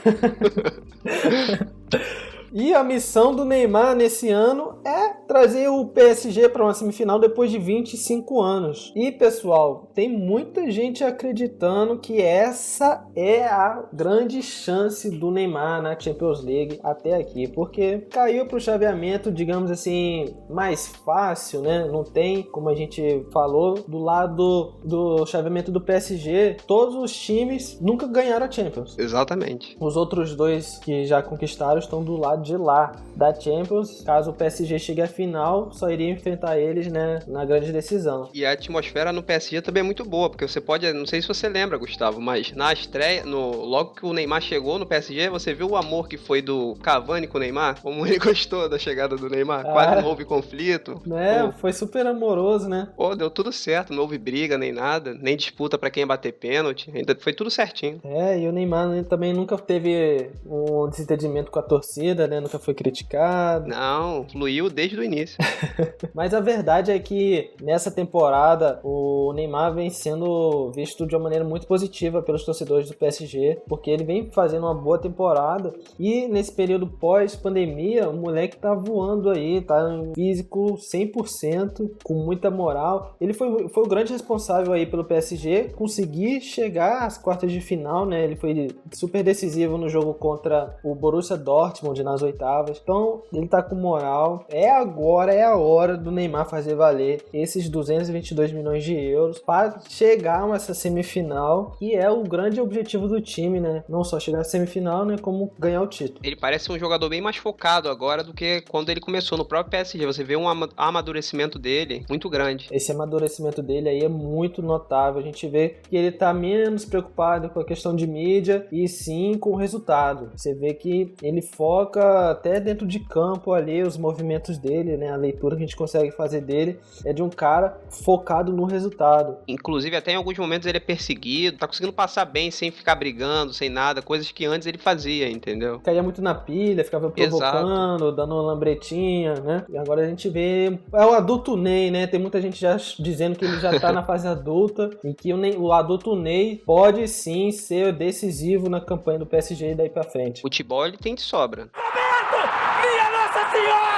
E 2.57 2.73
a 2.73 2.81
missão 2.85 3.35
do 3.35 3.43
Neymar 3.43 3.97
nesse 3.97 4.29
ano 4.29 4.79
é 4.85 5.24
trazer 5.27 5.67
o 5.69 5.85
PSG 5.85 6.49
para 6.49 6.63
uma 6.63 6.73
semifinal 6.73 7.19
depois 7.19 7.51
de 7.51 7.57
25 7.57 8.41
anos. 8.41 8.91
E 8.95 9.11
pessoal, 9.11 9.89
tem 9.93 10.09
muita 10.09 10.69
gente 10.69 11.03
acreditando 11.03 11.99
que 11.99 12.21
essa 12.21 13.05
é 13.15 13.45
a 13.45 13.83
grande 13.91 14.41
chance 14.41 15.09
do 15.09 15.31
Neymar 15.31 15.81
na 15.81 15.99
Champions 15.99 16.43
League 16.43 16.79
até 16.83 17.15
aqui, 17.15 17.47
porque 17.47 17.99
caiu 18.09 18.45
para 18.45 18.57
o 18.57 18.61
chaveamento, 18.61 19.31
digamos 19.31 19.71
assim, 19.71 20.35
mais 20.49 20.87
fácil, 20.87 21.61
né? 21.61 21.87
Não 21.91 22.03
tem, 22.03 22.43
como 22.43 22.69
a 22.69 22.75
gente 22.75 23.25
falou, 23.31 23.83
do 23.87 23.97
lado 23.97 24.75
do 24.83 25.25
chaveamento 25.25 25.71
do 25.71 25.81
PSG, 25.81 26.57
todos 26.67 26.95
os 26.95 27.15
times 27.15 27.79
nunca 27.81 28.07
ganharam 28.07 28.45
a 28.45 28.51
Champions. 28.51 28.97
Exatamente. 28.97 29.75
Os 29.79 29.97
outros 29.97 30.35
dois 30.35 30.77
que 30.79 31.05
já 31.05 31.21
conquistaram 31.21 31.79
estão 31.79 32.03
do 32.03 32.15
lado 32.17 32.43
de 32.43 32.55
lá 32.55 32.93
da 33.15 33.33
Champions. 33.33 34.01
Caso 34.01 34.31
o 34.31 34.33
PSG 34.33 34.79
chegue 34.79 35.01
à 35.01 35.07
final, 35.15 35.71
só 35.71 35.89
iria 35.89 36.11
enfrentar 36.11 36.59
eles, 36.59 36.87
né, 36.87 37.19
na 37.27 37.45
grande 37.45 37.71
decisão. 37.71 38.29
E 38.33 38.45
a 38.45 38.51
atmosfera 38.51 39.11
no 39.11 39.23
PSG 39.23 39.61
também 39.61 39.81
é 39.81 39.83
muito 39.83 40.03
boa, 40.03 40.29
porque 40.29 40.47
você 40.47 40.59
pode, 40.59 40.91
não 40.93 41.05
sei 41.05 41.21
se 41.21 41.27
você 41.27 41.47
lembra, 41.47 41.77
Gustavo, 41.77 42.19
mas 42.21 42.51
na 42.51 42.73
estreia, 42.73 43.25
no, 43.25 43.63
logo 43.63 43.95
que 43.95 44.05
o 44.05 44.13
Neymar 44.13 44.41
chegou 44.41 44.77
no 44.77 44.85
PSG, 44.85 45.29
você 45.29 45.53
viu 45.53 45.69
o 45.69 45.77
amor 45.77 46.07
que 46.07 46.17
foi 46.17 46.41
do 46.41 46.75
Cavani 46.83 47.27
com 47.27 47.37
o 47.37 47.41
Neymar? 47.41 47.81
Como 47.81 48.05
ele 48.05 48.19
gostou 48.19 48.67
da 48.67 48.77
chegada 48.77 49.15
do 49.15 49.29
Neymar? 49.29 49.65
Ah. 49.65 49.71
Quase 49.71 50.01
não 50.01 50.09
houve 50.09 50.25
conflito. 50.25 51.01
Né, 51.05 51.43
Pô, 51.43 51.51
foi 51.53 51.73
super 51.73 52.05
amoroso, 52.05 52.67
né? 52.67 52.89
Pô, 52.95 53.15
deu 53.15 53.29
tudo 53.29 53.51
certo, 53.51 53.93
não 53.93 54.01
houve 54.03 54.17
briga 54.17 54.57
nem 54.57 54.71
nada, 54.71 55.13
nem 55.13 55.37
disputa 55.37 55.77
pra 55.77 55.89
quem 55.89 56.05
bater 56.05 56.33
pênalti, 56.33 56.91
ainda 56.93 57.15
foi 57.15 57.33
tudo 57.33 57.49
certinho. 57.49 57.99
É, 58.03 58.39
e 58.39 58.47
o 58.47 58.51
Neymar 58.51 58.87
né, 58.89 59.03
também 59.03 59.33
nunca 59.33 59.57
teve 59.57 60.31
um 60.45 60.89
desentendimento 60.89 61.51
com 61.51 61.59
a 61.59 61.63
torcida, 61.63 62.27
né? 62.27 62.39
Nunca 62.39 62.59
foi 62.59 62.73
criticado. 62.73 63.67
Não, 63.67 64.25
fluiu 64.29 64.69
desde 64.69 64.99
o 64.99 65.03
início. 65.05 65.37
Mas 66.13 66.33
a 66.33 66.39
verdade 66.39 66.91
é 66.91 66.99
que 66.99 67.51
nessa 67.61 67.91
temporada 67.91 68.79
o 68.83 69.33
Neymar 69.33 69.73
vem 69.73 69.89
sendo 69.89 70.71
visto 70.71 71.05
de 71.05 71.15
uma 71.15 71.23
maneira 71.23 71.45
muito 71.45 71.67
positiva 71.67 72.21
pelos 72.21 72.43
torcedores 72.43 72.89
do 72.89 72.95
PSG, 72.95 73.61
porque 73.67 73.89
ele 73.89 74.03
vem 74.03 74.29
fazendo 74.31 74.65
uma 74.65 74.73
boa 74.73 74.97
temporada 74.97 75.73
e 75.99 76.27
nesse 76.27 76.51
período 76.51 76.87
pós-pandemia, 76.87 78.09
o 78.09 78.13
moleque 78.13 78.57
tá 78.57 78.73
voando 78.73 79.29
aí, 79.29 79.61
tá 79.61 79.89
em 79.91 80.13
físico 80.13 80.75
100%, 80.75 81.91
com 82.03 82.13
muita 82.13 82.49
moral. 82.49 83.15
Ele 83.19 83.33
foi, 83.33 83.69
foi 83.69 83.83
o 83.83 83.87
grande 83.87 84.13
responsável 84.13 84.73
aí 84.73 84.85
pelo 84.85 85.03
PSG 85.03 85.69
conseguir 85.75 86.41
chegar 86.41 87.05
às 87.05 87.17
quartas 87.17 87.51
de 87.51 87.61
final, 87.61 88.05
né? 88.05 88.23
Ele 88.23 88.35
foi 88.35 88.69
super 88.93 89.23
decisivo 89.23 89.77
no 89.77 89.89
jogo 89.89 90.13
contra 90.13 90.77
o 90.83 90.95
Borussia 90.95 91.37
Dortmund 91.37 92.01
nas 92.03 92.21
oitavas. 92.21 92.79
Então, 92.81 93.21
ele 93.33 93.47
tá 93.47 93.61
com 93.61 93.75
moral. 93.75 94.45
É 94.49 94.69
agora, 94.95 95.33
é 95.33 95.43
a 95.43 95.55
hora 95.57 95.97
do 95.97 96.09
Neymar 96.09 96.49
fazer 96.49 96.73
valer 96.75 97.21
esses 97.33 97.67
222 97.69 98.53
milhões 98.53 98.83
de 98.83 98.93
euros 98.95 99.39
para 99.39 99.79
chegar 99.89 100.49
a 100.49 100.55
essa 100.55 100.73
semifinal, 100.73 101.71
que 101.77 101.93
é 101.93 102.09
o 102.09 102.23
grande 102.23 102.61
objetivo 102.61 103.07
do 103.07 103.19
time, 103.19 103.59
né? 103.59 103.83
Não 103.89 104.03
só 104.03 104.19
chegar 104.19 104.39
à 104.39 104.43
semifinal, 104.43 105.03
né, 105.05 105.17
como 105.21 105.51
ganhar 105.59 105.81
o 105.81 105.87
título. 105.87 106.19
Ele 106.23 106.35
parece 106.35 106.71
um 106.71 106.79
jogador 106.79 107.09
bem 107.09 107.19
mais 107.21 107.35
focado 107.35 107.89
agora 107.89 108.23
do 108.23 108.33
que 108.33 108.61
quando 108.69 108.89
ele 108.89 109.01
começou 109.01 109.37
no 109.37 109.43
próprio 109.45 109.71
PSG. 109.71 110.05
Você 110.05 110.23
vê 110.23 110.35
um 110.37 110.47
ama- 110.47 110.69
amadurecimento 110.77 111.59
dele 111.59 112.05
muito 112.09 112.29
grande. 112.29 112.67
Esse 112.71 112.91
amadurecimento 112.91 113.61
dele 113.61 113.89
aí 113.89 113.99
é 113.99 114.09
muito 114.09 114.61
notável. 114.61 115.19
A 115.19 115.23
gente 115.23 115.45
vê 115.47 115.75
que 115.89 115.95
ele 115.97 116.11
tá 116.11 116.33
menos 116.33 116.85
preocupado 116.85 117.49
com 117.49 117.59
a 117.59 117.65
questão 117.65 117.95
de 117.95 118.07
mídia 118.07 118.65
e 118.71 118.87
sim 118.87 119.37
com 119.37 119.51
o 119.51 119.55
resultado. 119.55 120.31
Você 120.35 120.53
vê 120.53 120.73
que 120.73 121.13
ele 121.21 121.41
foca 121.41 122.29
até 122.29 122.59
dentro 122.59 122.87
de 122.87 122.99
campo 122.99 123.51
ali, 123.51 123.81
os 123.81 123.97
movimentos 123.97 124.57
dele, 124.57 124.84
né? 124.97 125.11
A 125.11 125.15
leitura 125.15 125.55
que 125.55 125.63
a 125.63 125.65
gente 125.65 125.75
consegue 125.75 126.11
fazer 126.11 126.41
dele 126.41 126.79
é 127.03 127.11
de 127.13 127.21
um 127.23 127.29
cara 127.29 127.77
focado 127.89 128.51
no 128.51 128.65
resultado. 128.65 129.37
Inclusive, 129.47 129.95
até 129.95 130.11
em 130.11 130.15
alguns 130.15 130.37
momentos 130.37 130.67
ele 130.67 130.77
é 130.77 130.81
perseguido, 130.81 131.57
tá 131.57 131.67
conseguindo 131.67 131.93
passar 131.93 132.25
bem 132.25 132.51
sem 132.51 132.71
ficar 132.71 132.95
brigando, 132.95 133.53
sem 133.53 133.69
nada, 133.69 134.01
coisas 134.01 134.31
que 134.31 134.45
antes 134.45 134.67
ele 134.67 134.77
fazia, 134.77 135.29
entendeu? 135.29 135.79
Caía 135.81 136.03
muito 136.03 136.21
na 136.21 136.33
pilha, 136.35 136.83
ficava 136.83 137.11
Exato. 137.15 137.57
provocando, 137.57 138.11
dando 138.11 138.35
uma 138.35 138.43
lambretinha, 138.43 139.33
né? 139.35 139.65
E 139.69 139.77
agora 139.77 140.01
a 140.01 140.07
gente 140.07 140.29
vê. 140.29 140.77
É 140.93 141.05
o 141.05 141.13
adulto 141.13 141.55
Ney, 141.57 141.91
né? 141.91 142.07
Tem 142.07 142.19
muita 142.19 142.41
gente 142.41 142.59
já 142.59 142.77
dizendo 142.99 143.37
que 143.37 143.45
ele 143.45 143.59
já 143.59 143.79
tá 143.79 143.91
na 143.91 144.03
fase 144.05 144.27
adulta 144.27 144.89
e 145.03 145.13
que 145.13 145.33
o, 145.33 145.37
Ney- 145.37 145.57
o 145.57 145.71
adulto 145.71 146.15
Ney 146.15 146.61
pode 146.65 147.07
sim 147.07 147.51
ser 147.51 147.93
decisivo 147.93 148.69
na 148.69 148.79
campanha 148.81 149.19
do 149.19 149.25
PSG 149.25 149.75
daí 149.75 149.89
pra 149.89 150.03
frente. 150.03 150.41
Futebol 150.41 150.85
ele 150.85 150.97
tem 150.97 151.15
de 151.15 151.21
sobra. 151.21 151.69
Roberto! 151.73 152.49
Minha 152.81 153.09
Nossa 153.11 153.51
Senhora! 153.51 153.94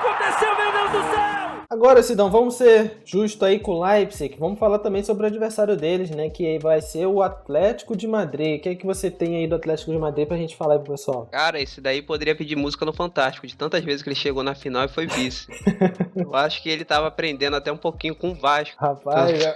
Aconteceu, 0.00 0.56
meu 0.56 0.72
Deus 0.72 0.90
do 0.92 1.10
céu! 1.14 1.30
Agora, 1.72 2.02
Sidão, 2.02 2.28
vamos 2.32 2.54
ser 2.54 2.98
justo 3.04 3.44
aí 3.44 3.60
com 3.60 3.76
o 3.76 3.84
Leipzig. 3.84 4.34
Vamos 4.40 4.58
falar 4.58 4.80
também 4.80 5.04
sobre 5.04 5.22
o 5.22 5.26
adversário 5.28 5.76
deles, 5.76 6.10
né? 6.10 6.28
Que 6.28 6.58
vai 6.58 6.80
ser 6.82 7.06
o 7.06 7.22
Atlético 7.22 7.96
de 7.96 8.08
Madrid. 8.08 8.58
O 8.58 8.62
que 8.62 8.68
é 8.70 8.74
que 8.74 8.84
você 8.84 9.08
tem 9.08 9.36
aí 9.36 9.46
do 9.46 9.54
Atlético 9.54 9.92
de 9.92 9.98
Madrid 9.98 10.26
pra 10.26 10.36
gente 10.36 10.56
falar 10.56 10.74
aí 10.74 10.80
pro 10.80 10.90
pessoal? 10.92 11.28
Cara, 11.30 11.60
esse 11.60 11.80
daí 11.80 12.02
poderia 12.02 12.34
pedir 12.34 12.56
música 12.56 12.84
no 12.84 12.92
Fantástico, 12.92 13.46
de 13.46 13.56
tantas 13.56 13.84
vezes 13.84 14.02
que 14.02 14.08
ele 14.08 14.16
chegou 14.16 14.42
na 14.42 14.52
final 14.54 14.84
e 14.84 14.88
foi 14.88 15.06
vice. 15.06 15.46
Eu 16.16 16.34
acho 16.34 16.60
que 16.60 16.68
ele 16.68 16.84
tava 16.84 17.06
aprendendo 17.06 17.54
até 17.54 17.70
um 17.70 17.76
pouquinho 17.76 18.16
com 18.16 18.30
o 18.30 18.34
Vasco. 18.34 18.74
Rapaz, 18.76 19.30
é, 19.40 19.54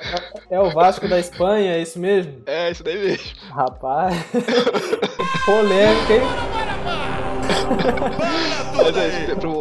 é 0.51 0.61
o 0.61 0.71
Vasco 0.71 1.09
da 1.09 1.19
Espanha, 1.19 1.73
é 1.75 1.83
isso 1.83 1.99
mesmo? 1.99 2.43
É, 2.47 2.71
isso 2.71 2.85
daí 2.85 2.97
mesmo. 2.97 3.27
Rapaz, 3.51 4.15
polêmica, 5.45 6.13
hein? 6.15 6.21
Mas, 7.73 7.85
é, 7.85 7.93
pro- 7.93 8.64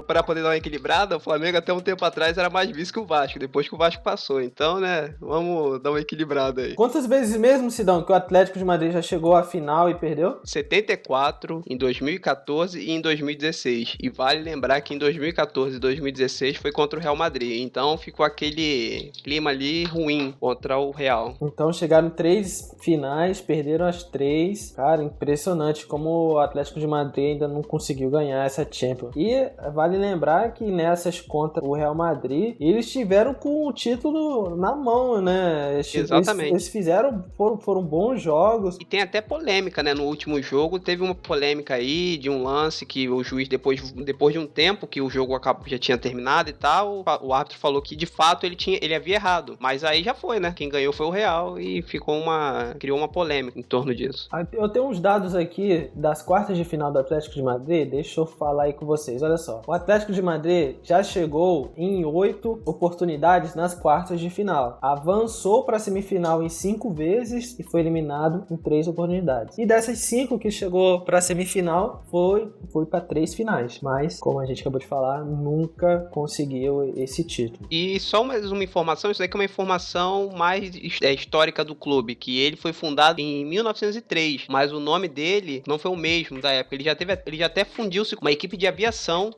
pra 0.06 0.24
poder 0.24 0.42
dar 0.42 0.50
uma 0.50 0.58
equilibrada, 0.58 1.18
o 1.18 1.20
Flamengo 1.20 1.58
até 1.58 1.74
um 1.74 1.80
tempo 1.80 2.04
atrás 2.06 2.38
era 2.38 2.50
mais 2.50 2.70
vice 2.70 2.92
que 2.92 3.00
o 3.00 3.06
Vasco, 3.06 3.40
depois 3.40 3.68
que 3.68 3.76
o 3.76 3.78
Vasco 3.78 4.04
passou. 4.04 4.42
Então, 4.42 4.80
né, 4.80 5.14
vamos 5.20 5.82
dar 5.82 5.92
uma 5.92 6.00
equilibrada 6.00 6.62
aí. 6.62 6.76
Quantas 6.76 7.06
vezes 7.06 7.38
mesmo, 7.38 7.72
Sidão, 7.72 8.04
que 8.04 8.12
o 8.12 8.16
Atlético 8.16 8.58
de 8.60 8.66
Madrid 8.66 8.92
já 8.92 9.02
chegou 9.02 9.36
à 9.36 9.44
final 9.44 9.90
e 9.90 9.96
perdeu? 9.96 10.40
74 10.44 11.64
em 11.68 11.78
2014 11.78 12.80
e 12.80 12.92
em 12.92 13.02
2016. 13.02 13.98
E 14.02 14.10
vale 14.10 14.42
lembrar 14.42 14.82
que 14.82 14.94
em 14.94 14.98
2014 14.98 15.78
e 15.78 15.80
2016 15.80 16.58
foi 16.58 16.72
contra 16.72 17.00
o 17.00 17.02
Real 17.02 17.16
Madrid. 17.16 17.62
Então 17.62 17.98
ficou 17.98 18.26
aquele 18.26 19.12
clima 19.24 19.50
ali 19.50 19.84
ruim 19.86 20.34
contra 20.40 20.78
o 20.78 20.92
Real. 20.92 21.36
Então 21.42 21.72
chegaram 21.72 22.10
três 22.10 22.76
finais, 22.82 23.42
perderam 23.42 23.86
as 23.86 24.04
três. 24.04 24.72
Cara, 24.72 25.04
impressionante 25.04 25.86
como 25.86 26.34
o 26.34 26.40
Atlético 26.40 26.80
de 26.80 26.88
Madrid 26.88 27.34
ainda 27.34 27.48
não 27.48 27.62
conseguiu 27.62 28.10
ganhar 28.10 28.46
essa 28.46 28.68
Champions. 28.70 29.03
E 29.16 29.50
vale 29.74 29.98
lembrar 29.98 30.54
que 30.54 30.66
nessas 30.66 31.22
contra 31.22 31.64
o 31.64 31.74
Real 31.74 31.96
Madrid, 31.96 32.56
eles 32.60 32.92
tiveram 32.92 33.34
com 33.34 33.68
o 33.68 33.74
título 33.74 34.56
na 34.56 34.76
mão, 34.76 35.22
né? 35.22 35.76
Eles, 35.76 35.94
Exatamente. 35.96 36.50
Eles, 36.50 36.52
eles 36.52 36.68
fizeram, 36.68 37.24
foram, 37.38 37.58
foram 37.58 37.84
bons 37.84 38.22
jogos. 38.22 38.78
E 38.80 38.86
tem 38.86 39.02
até 39.02 39.22
polêmica, 39.22 39.82
né? 39.82 39.94
No 39.94 40.04
último 40.04 40.42
jogo 40.42 40.80
teve 40.80 41.04
uma 41.04 41.16
polêmica 41.16 41.76
aí 41.76 42.18
de 42.18 42.30
um 42.30 42.44
lance 42.44 42.86
que 42.86 43.10
o 43.10 43.24
juiz, 43.24 43.48
depois, 43.48 43.92
depois 43.92 44.34
de 44.34 44.40
um 44.40 44.48
tempo 44.48 44.88
que 44.88 45.02
o 45.02 45.10
jogo 45.10 45.36
acabou, 45.36 45.68
já 45.68 45.78
tinha 45.78 45.98
terminado 45.98 46.50
e 46.50 46.54
tal, 46.54 47.04
o 47.22 47.34
árbitro 47.34 47.58
falou 47.58 47.82
que 47.82 47.96
de 47.96 48.06
fato 48.06 48.46
ele, 48.46 48.56
tinha, 48.56 48.78
ele 48.82 48.94
havia 48.94 49.16
errado. 49.16 49.58
Mas 49.60 49.84
aí 49.84 50.04
já 50.04 50.14
foi, 50.14 50.40
né? 50.40 50.54
Quem 50.56 50.70
ganhou 50.70 50.94
foi 50.94 51.06
o 51.06 51.10
Real 51.10 51.60
e 51.60 51.82
ficou 51.82 52.18
uma. 52.18 52.76
criou 52.80 52.98
uma 52.98 53.08
polêmica 53.08 53.60
em 53.60 53.64
torno 53.64 53.94
disso. 53.94 54.28
Ah, 54.32 54.46
Eu 54.52 54.70
tenho 54.70 54.88
uns 54.88 55.00
dados 55.00 55.36
aqui 55.36 55.90
das 55.94 56.22
quartas 56.22 56.58
de 56.58 56.64
final 56.64 56.92
do 56.92 57.00
Atlético 57.00 57.36
de 57.36 57.42
Madrid, 57.42 57.90
deixa 57.90 58.20
eu 58.20 58.26
falar 58.26 58.64
aí 58.64 58.74
com 58.74 58.86
vocês. 58.94 59.24
Olha 59.24 59.38
só, 59.38 59.62
o 59.68 59.74
Atlético 59.74 60.12
de 60.12 60.22
Madrid 60.22 60.76
já 60.84 61.02
chegou 61.02 61.72
em 61.76 62.06
oito 62.06 62.62
oportunidades 62.66 63.56
nas 63.56 63.74
quartas 63.74 64.20
de 64.20 64.30
final, 64.30 64.78
avançou 64.82 65.64
para 65.64 65.78
a 65.78 65.80
semifinal 65.80 66.44
em 66.44 66.50
cinco 66.50 66.94
vezes 66.94 67.58
e 67.60 67.64
foi 67.64 67.82
eliminado 67.82 68.46
em 68.52 68.58
três 68.58 68.88
oportunidades. 68.88 69.58
E 69.58 69.66
dessas 69.66 70.00
cinco 70.00 70.38
que 70.38 70.52
chegou 70.52 71.02
para 71.02 71.18
a 71.18 71.22
semifinal, 71.22 72.04
foi, 72.10 72.52
foi 72.72 72.86
para 72.86 73.02
três 73.02 73.34
finais, 73.34 73.80
mas 73.82 74.20
como 74.20 74.40
a 74.40 74.46
gente 74.46 74.62
acabou 74.62 74.80
de 74.80 74.88
falar, 74.88 75.24
nunca 75.24 76.08
conseguiu 76.12 76.94
esse 76.96 77.24
título. 77.24 77.68
E 77.72 78.00
só 78.00 78.24
mais 78.24 78.52
uma 78.52 78.64
informação, 78.64 79.10
isso 79.10 79.20
daqui 79.20 79.36
é 79.36 79.40
uma 79.40 79.46
informação 79.46 80.30
mais 80.36 80.72
é, 81.02 81.14
histórica 81.14 81.64
do 81.64 81.76
clube, 81.76 82.16
que 82.16 82.40
ele 82.40 82.56
foi 82.56 82.74
fundado 82.74 83.20
em 83.20 83.46
1903, 83.46 84.46
mas 84.50 84.72
o 84.72 84.80
nome 84.80 85.08
dele 85.08 85.64
não 85.68 85.80
foi 85.80 85.92
o 85.92 85.96
mesmo 85.96 86.40
da 86.40 86.52
época. 86.52 86.76
Ele 86.76 86.84
já 86.84 86.96
teve, 86.96 87.18
ele 87.26 87.38
já 87.38 87.48
até 87.48 87.64
fundiu-se 87.64 88.16
com 88.16 88.26
uma 88.26 88.32
equipe 88.32 88.58
de 88.58 88.68
aviação, 88.68 88.83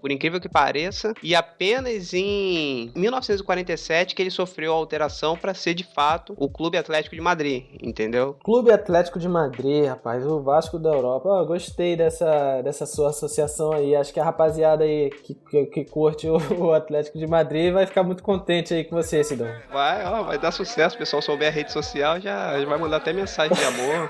por 0.02 0.12
incrível 0.12 0.40
que 0.40 0.50
pareça, 0.50 1.14
e 1.22 1.36
apenas 1.36 2.14
em 2.14 2.92
1947 2.96 4.16
que 4.16 4.22
ele 4.22 4.32
sofreu 4.32 4.72
a 4.74 4.76
alteração 4.76 5.36
para 5.36 5.54
ser 5.54 5.74
de 5.74 5.84
fato 5.84 6.34
o 6.38 6.50
Clube 6.50 6.78
Atlético 6.78 7.16
de 7.16 7.22
Madrid, 7.22 7.66
entendeu? 7.82 8.38
Clube 8.44 8.72
Atlético 8.72 9.20
de 9.20 9.28
Madrid, 9.28 9.86
rapaz, 9.86 10.26
o 10.26 10.42
Vasco 10.42 10.80
da 10.80 10.90
Europa. 10.90 11.28
Oh, 11.30 11.46
gostei 11.46 11.96
dessa, 11.96 12.62
dessa 12.62 12.86
sua 12.86 13.10
associação 13.10 13.72
aí. 13.72 13.96
Acho 13.96 14.14
que 14.14 14.20
a 14.20 14.24
rapaziada 14.24 14.84
aí 14.84 15.10
que, 15.10 15.34
que, 15.34 15.66
que 15.66 15.86
curte 15.86 16.28
o, 16.28 16.38
o, 16.58 16.74
Atlético 16.74 17.18
de 17.18 17.28
Madrid 17.28 17.74
vai 17.74 17.86
ficar 17.86 18.04
muito 18.04 18.24
contente 18.24 18.74
aí 18.74 18.84
com 18.84 18.96
você, 18.96 19.24
Sidão. 19.24 19.48
Vai, 19.72 20.06
ó, 20.06 20.24
vai 20.24 20.38
dar 20.38 20.52
sucesso. 20.52 20.96
O 20.96 21.00
pessoal 21.00 21.22
souber 21.22 21.48
a 21.48 21.52
rede 21.52 21.72
social 21.72 22.20
já, 22.20 22.60
já 22.60 22.66
vai 22.66 22.78
mandar 22.78 22.98
até 22.98 23.14
mensagem 23.14 23.56
de 23.56 23.64
amor. 23.64 24.10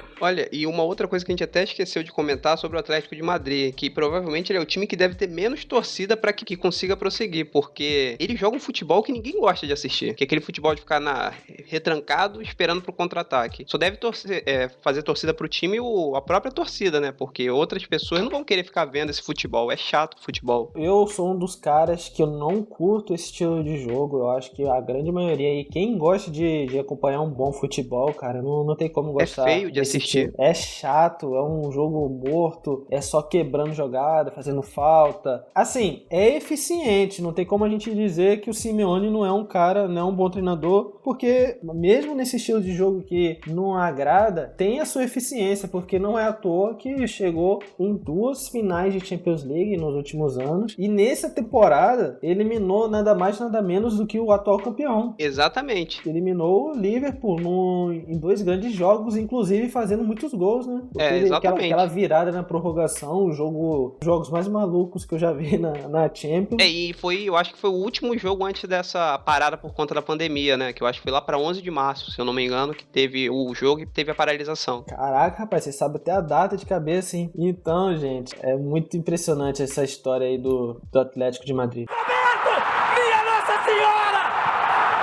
Olha, 0.20 0.48
e 0.52 0.66
uma 0.66 0.82
outra 0.82 1.08
coisa 1.08 1.24
que 1.24 1.30
a 1.30 1.34
gente 1.34 1.44
até 1.44 1.64
esqueceu 1.64 2.02
de 2.02 2.12
comentar 2.12 2.56
sobre 2.56 2.76
o 2.76 2.80
Atlético 2.80 3.14
de 3.14 3.22
Madrid, 3.22 3.74
que 3.74 3.90
provavelmente 3.90 4.50
ele 4.50 4.58
é 4.58 4.62
o 4.62 4.66
time 4.66 4.86
que 4.86 4.96
deve 4.96 5.14
ter 5.14 5.28
menos 5.28 5.64
torcida 5.64 6.16
para 6.16 6.32
que, 6.32 6.44
que, 6.44 6.56
consiga 6.56 6.96
prosseguir, 6.96 7.50
porque 7.50 8.16
ele 8.18 8.36
joga 8.36 8.56
um 8.56 8.60
futebol 8.60 9.02
que 9.02 9.12
ninguém 9.12 9.38
gosta 9.40 9.66
de 9.66 9.72
assistir, 9.72 10.14
que 10.14 10.24
é 10.24 10.26
aquele 10.26 10.40
futebol 10.40 10.74
de 10.74 10.80
ficar 10.80 11.00
na, 11.00 11.32
retrancado 11.66 12.40
esperando 12.40 12.82
pro 12.82 12.92
contra-ataque. 12.92 13.64
Só 13.66 13.76
deve 13.76 13.96
torcer, 13.96 14.42
é, 14.46 14.68
fazer 14.80 15.02
torcida 15.02 15.34
pro 15.34 15.48
time 15.48 15.80
o, 15.80 16.14
a 16.16 16.22
própria 16.22 16.52
torcida, 16.52 17.00
né? 17.00 17.12
Porque 17.12 17.50
outras 17.50 17.84
pessoas 17.84 18.22
não 18.22 18.30
vão 18.30 18.44
querer 18.44 18.64
ficar 18.64 18.84
vendo 18.84 19.10
esse 19.10 19.22
futebol. 19.22 19.70
É 19.70 19.76
chato 19.76 20.16
o 20.16 20.22
futebol. 20.22 20.72
Eu 20.74 21.06
sou 21.06 21.32
um 21.32 21.38
dos 21.38 21.54
caras 21.54 22.08
que 22.08 22.22
eu 22.22 22.26
não 22.26 22.62
curto 22.62 23.14
esse 23.14 23.26
estilo 23.26 23.62
de 23.62 23.78
jogo. 23.78 24.18
Eu 24.18 24.30
acho 24.30 24.52
que 24.52 24.66
a 24.66 24.80
grande 24.80 25.10
maioria 25.10 25.48
aí, 25.48 25.64
quem 25.64 25.98
gosta 25.98 26.30
de, 26.30 26.66
de 26.66 26.78
acompanhar 26.78 27.20
um 27.20 27.30
bom 27.30 27.52
futebol, 27.52 28.12
cara, 28.14 28.40
não, 28.40 28.64
não 28.64 28.76
tem 28.76 28.88
como 28.88 29.12
gostar. 29.12 29.48
É 29.48 29.54
feio 29.54 29.70
de 29.70 29.80
assistir 29.80 30.03
É 30.38 30.52
chato, 30.54 31.34
é 31.34 31.42
um 31.42 31.70
jogo 31.72 32.08
morto, 32.08 32.86
é 32.90 33.00
só 33.00 33.22
quebrando 33.22 33.72
jogada, 33.72 34.30
fazendo 34.30 34.62
falta. 34.62 35.46
Assim, 35.54 36.02
é 36.10 36.36
eficiente, 36.36 37.22
não 37.22 37.32
tem 37.32 37.44
como 37.44 37.64
a 37.64 37.68
gente 37.68 37.94
dizer 37.94 38.40
que 38.40 38.50
o 38.50 38.54
Simeone 38.54 39.10
não 39.10 39.24
é 39.24 39.32
um 39.32 39.44
cara, 39.44 39.88
não 39.88 40.00
é 40.00 40.04
um 40.04 40.14
bom 40.14 40.28
treinador, 40.30 41.00
porque 41.02 41.58
mesmo 41.62 42.14
nesse 42.14 42.36
estilo 42.36 42.60
de 42.60 42.72
jogo 42.72 43.02
que 43.02 43.38
não 43.46 43.74
agrada, 43.74 44.54
tem 44.56 44.80
a 44.80 44.84
sua 44.84 45.04
eficiência, 45.04 45.68
porque 45.68 45.98
não 45.98 46.18
é 46.18 46.24
à 46.24 46.32
toa 46.32 46.74
que 46.74 47.06
chegou 47.06 47.60
em 47.78 47.94
duas 47.94 48.48
finais 48.48 48.92
de 48.92 49.04
Champions 49.04 49.44
League 49.44 49.76
nos 49.76 49.94
últimos 49.94 50.38
anos 50.38 50.74
e 50.78 50.88
nessa 50.88 51.30
temporada 51.30 52.18
eliminou 52.22 52.88
nada 52.88 53.14
mais 53.14 53.38
nada 53.38 53.62
menos 53.62 53.96
do 53.96 54.06
que 54.06 54.18
o 54.18 54.32
atual 54.32 54.58
campeão. 54.58 55.14
Exatamente. 55.18 56.06
Eliminou 56.08 56.70
o 56.70 56.72
Liverpool 56.72 57.40
no, 57.40 57.92
em 57.92 58.18
dois 58.18 58.42
grandes 58.42 58.72
jogos, 58.72 59.16
inclusive 59.16 59.68
fazendo 59.68 59.93
muitos 60.02 60.32
gols, 60.32 60.66
né? 60.66 60.82
Porque 60.92 61.02
é, 61.02 61.18
exatamente. 61.18 61.34
Aquela, 61.34 61.56
aquela, 61.56 61.86
virada 61.86 62.32
na 62.32 62.42
prorrogação, 62.42 63.26
o 63.26 63.32
jogo, 63.32 63.98
jogos 64.02 64.30
mais 64.30 64.48
malucos 64.48 65.04
que 65.04 65.14
eu 65.14 65.18
já 65.18 65.32
vi 65.32 65.58
na, 65.58 65.72
na 65.88 66.10
Champions. 66.12 66.60
É, 66.60 66.66
e 66.66 66.92
foi, 66.92 67.24
eu 67.24 67.36
acho 67.36 67.52
que 67.52 67.58
foi 67.58 67.70
o 67.70 67.74
último 67.74 68.16
jogo 68.18 68.44
antes 68.44 68.68
dessa 68.68 69.18
parada 69.18 69.56
por 69.56 69.72
conta 69.72 69.94
da 69.94 70.02
pandemia, 70.02 70.56
né? 70.56 70.72
Que 70.72 70.82
eu 70.82 70.86
acho 70.86 71.00
que 71.00 71.04
foi 71.04 71.12
lá 71.12 71.20
para 71.20 71.38
11 71.38 71.62
de 71.62 71.70
março, 71.70 72.10
se 72.10 72.18
eu 72.18 72.24
não 72.24 72.32
me 72.32 72.44
engano, 72.44 72.74
que 72.74 72.84
teve 72.84 73.30
o 73.30 73.54
jogo 73.54 73.82
e 73.82 73.86
teve 73.86 74.10
a 74.10 74.14
paralisação. 74.14 74.82
Caraca, 74.82 75.38
rapaz, 75.38 75.64
você 75.64 75.72
sabe 75.72 75.96
até 75.96 76.12
a 76.12 76.20
data 76.20 76.56
de 76.56 76.66
cabeça, 76.66 77.16
hein? 77.16 77.30
Então, 77.36 77.96
gente, 77.96 78.34
é 78.40 78.56
muito 78.56 78.96
impressionante 78.96 79.62
essa 79.62 79.84
história 79.84 80.26
aí 80.26 80.38
do, 80.38 80.80
do 80.90 80.98
Atlético 80.98 81.44
de 81.44 81.52
Madrid. 81.52 81.86
Roberto! 81.88 82.50
Minha 82.94 83.24
Nossa 83.24 83.64
Senhora! 83.64 84.14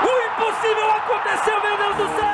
O 0.03 0.12
impossível 0.27 0.89
aconteceu, 0.91 1.62
meu 1.62 1.77
Deus 1.77 1.95
do 1.98 2.19
céu! 2.19 2.30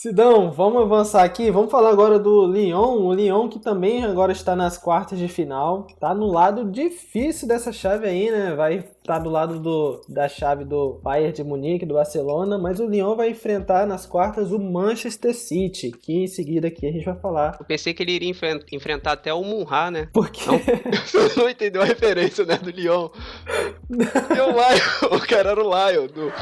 Sidão, 0.00 0.52
vamos 0.52 0.82
avançar 0.82 1.24
aqui. 1.24 1.50
Vamos 1.50 1.72
falar 1.72 1.90
agora 1.90 2.20
do 2.20 2.46
Lyon. 2.46 3.00
O 3.00 3.12
Lyon 3.12 3.48
que 3.48 3.58
também 3.58 4.04
agora 4.04 4.30
está 4.30 4.54
nas 4.54 4.78
quartas 4.78 5.18
de 5.18 5.26
final. 5.26 5.88
Tá 5.98 6.14
no 6.14 6.28
lado 6.30 6.70
difícil 6.70 7.48
dessa 7.48 7.72
chave 7.72 8.06
aí, 8.06 8.30
né? 8.30 8.54
Vai 8.54 8.76
estar 8.76 9.14
tá 9.14 9.18
do 9.18 9.28
lado 9.28 9.58
do, 9.58 10.00
da 10.08 10.28
chave 10.28 10.64
do 10.64 11.00
Bayern 11.02 11.32
de 11.32 11.42
Munique, 11.42 11.84
do 11.84 11.94
Barcelona. 11.94 12.56
Mas 12.56 12.78
o 12.78 12.86
Lyon 12.86 13.16
vai 13.16 13.30
enfrentar 13.30 13.88
nas 13.88 14.06
quartas 14.06 14.52
o 14.52 14.58
Manchester 14.60 15.34
City, 15.34 15.90
que 15.90 16.22
em 16.22 16.28
seguida 16.28 16.68
aqui 16.68 16.86
a 16.86 16.92
gente 16.92 17.04
vai 17.04 17.16
falar. 17.16 17.56
Eu 17.58 17.66
pensei 17.66 17.92
que 17.92 18.00
ele 18.00 18.12
iria 18.12 18.30
enfrentar 18.70 19.10
até 19.10 19.34
o 19.34 19.42
Munha, 19.42 19.90
né? 19.90 20.08
Por 20.12 20.30
quê? 20.30 20.44
Não, 20.46 20.58
você 21.04 21.34
não 21.42 21.50
entendeu 21.50 21.82
a 21.82 21.84
referência, 21.84 22.44
né, 22.44 22.56
do 22.56 22.70
Lyon. 22.70 23.08
e 23.90 24.40
o 24.40 24.46
Lion, 24.46 25.16
o 25.16 25.26
cara 25.26 25.50
era 25.50 25.60
o 25.60 25.64
Lion 25.68 26.06
do, 26.06 26.26
do 26.26 26.32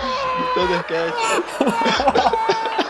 Thundercat. 0.52 1.16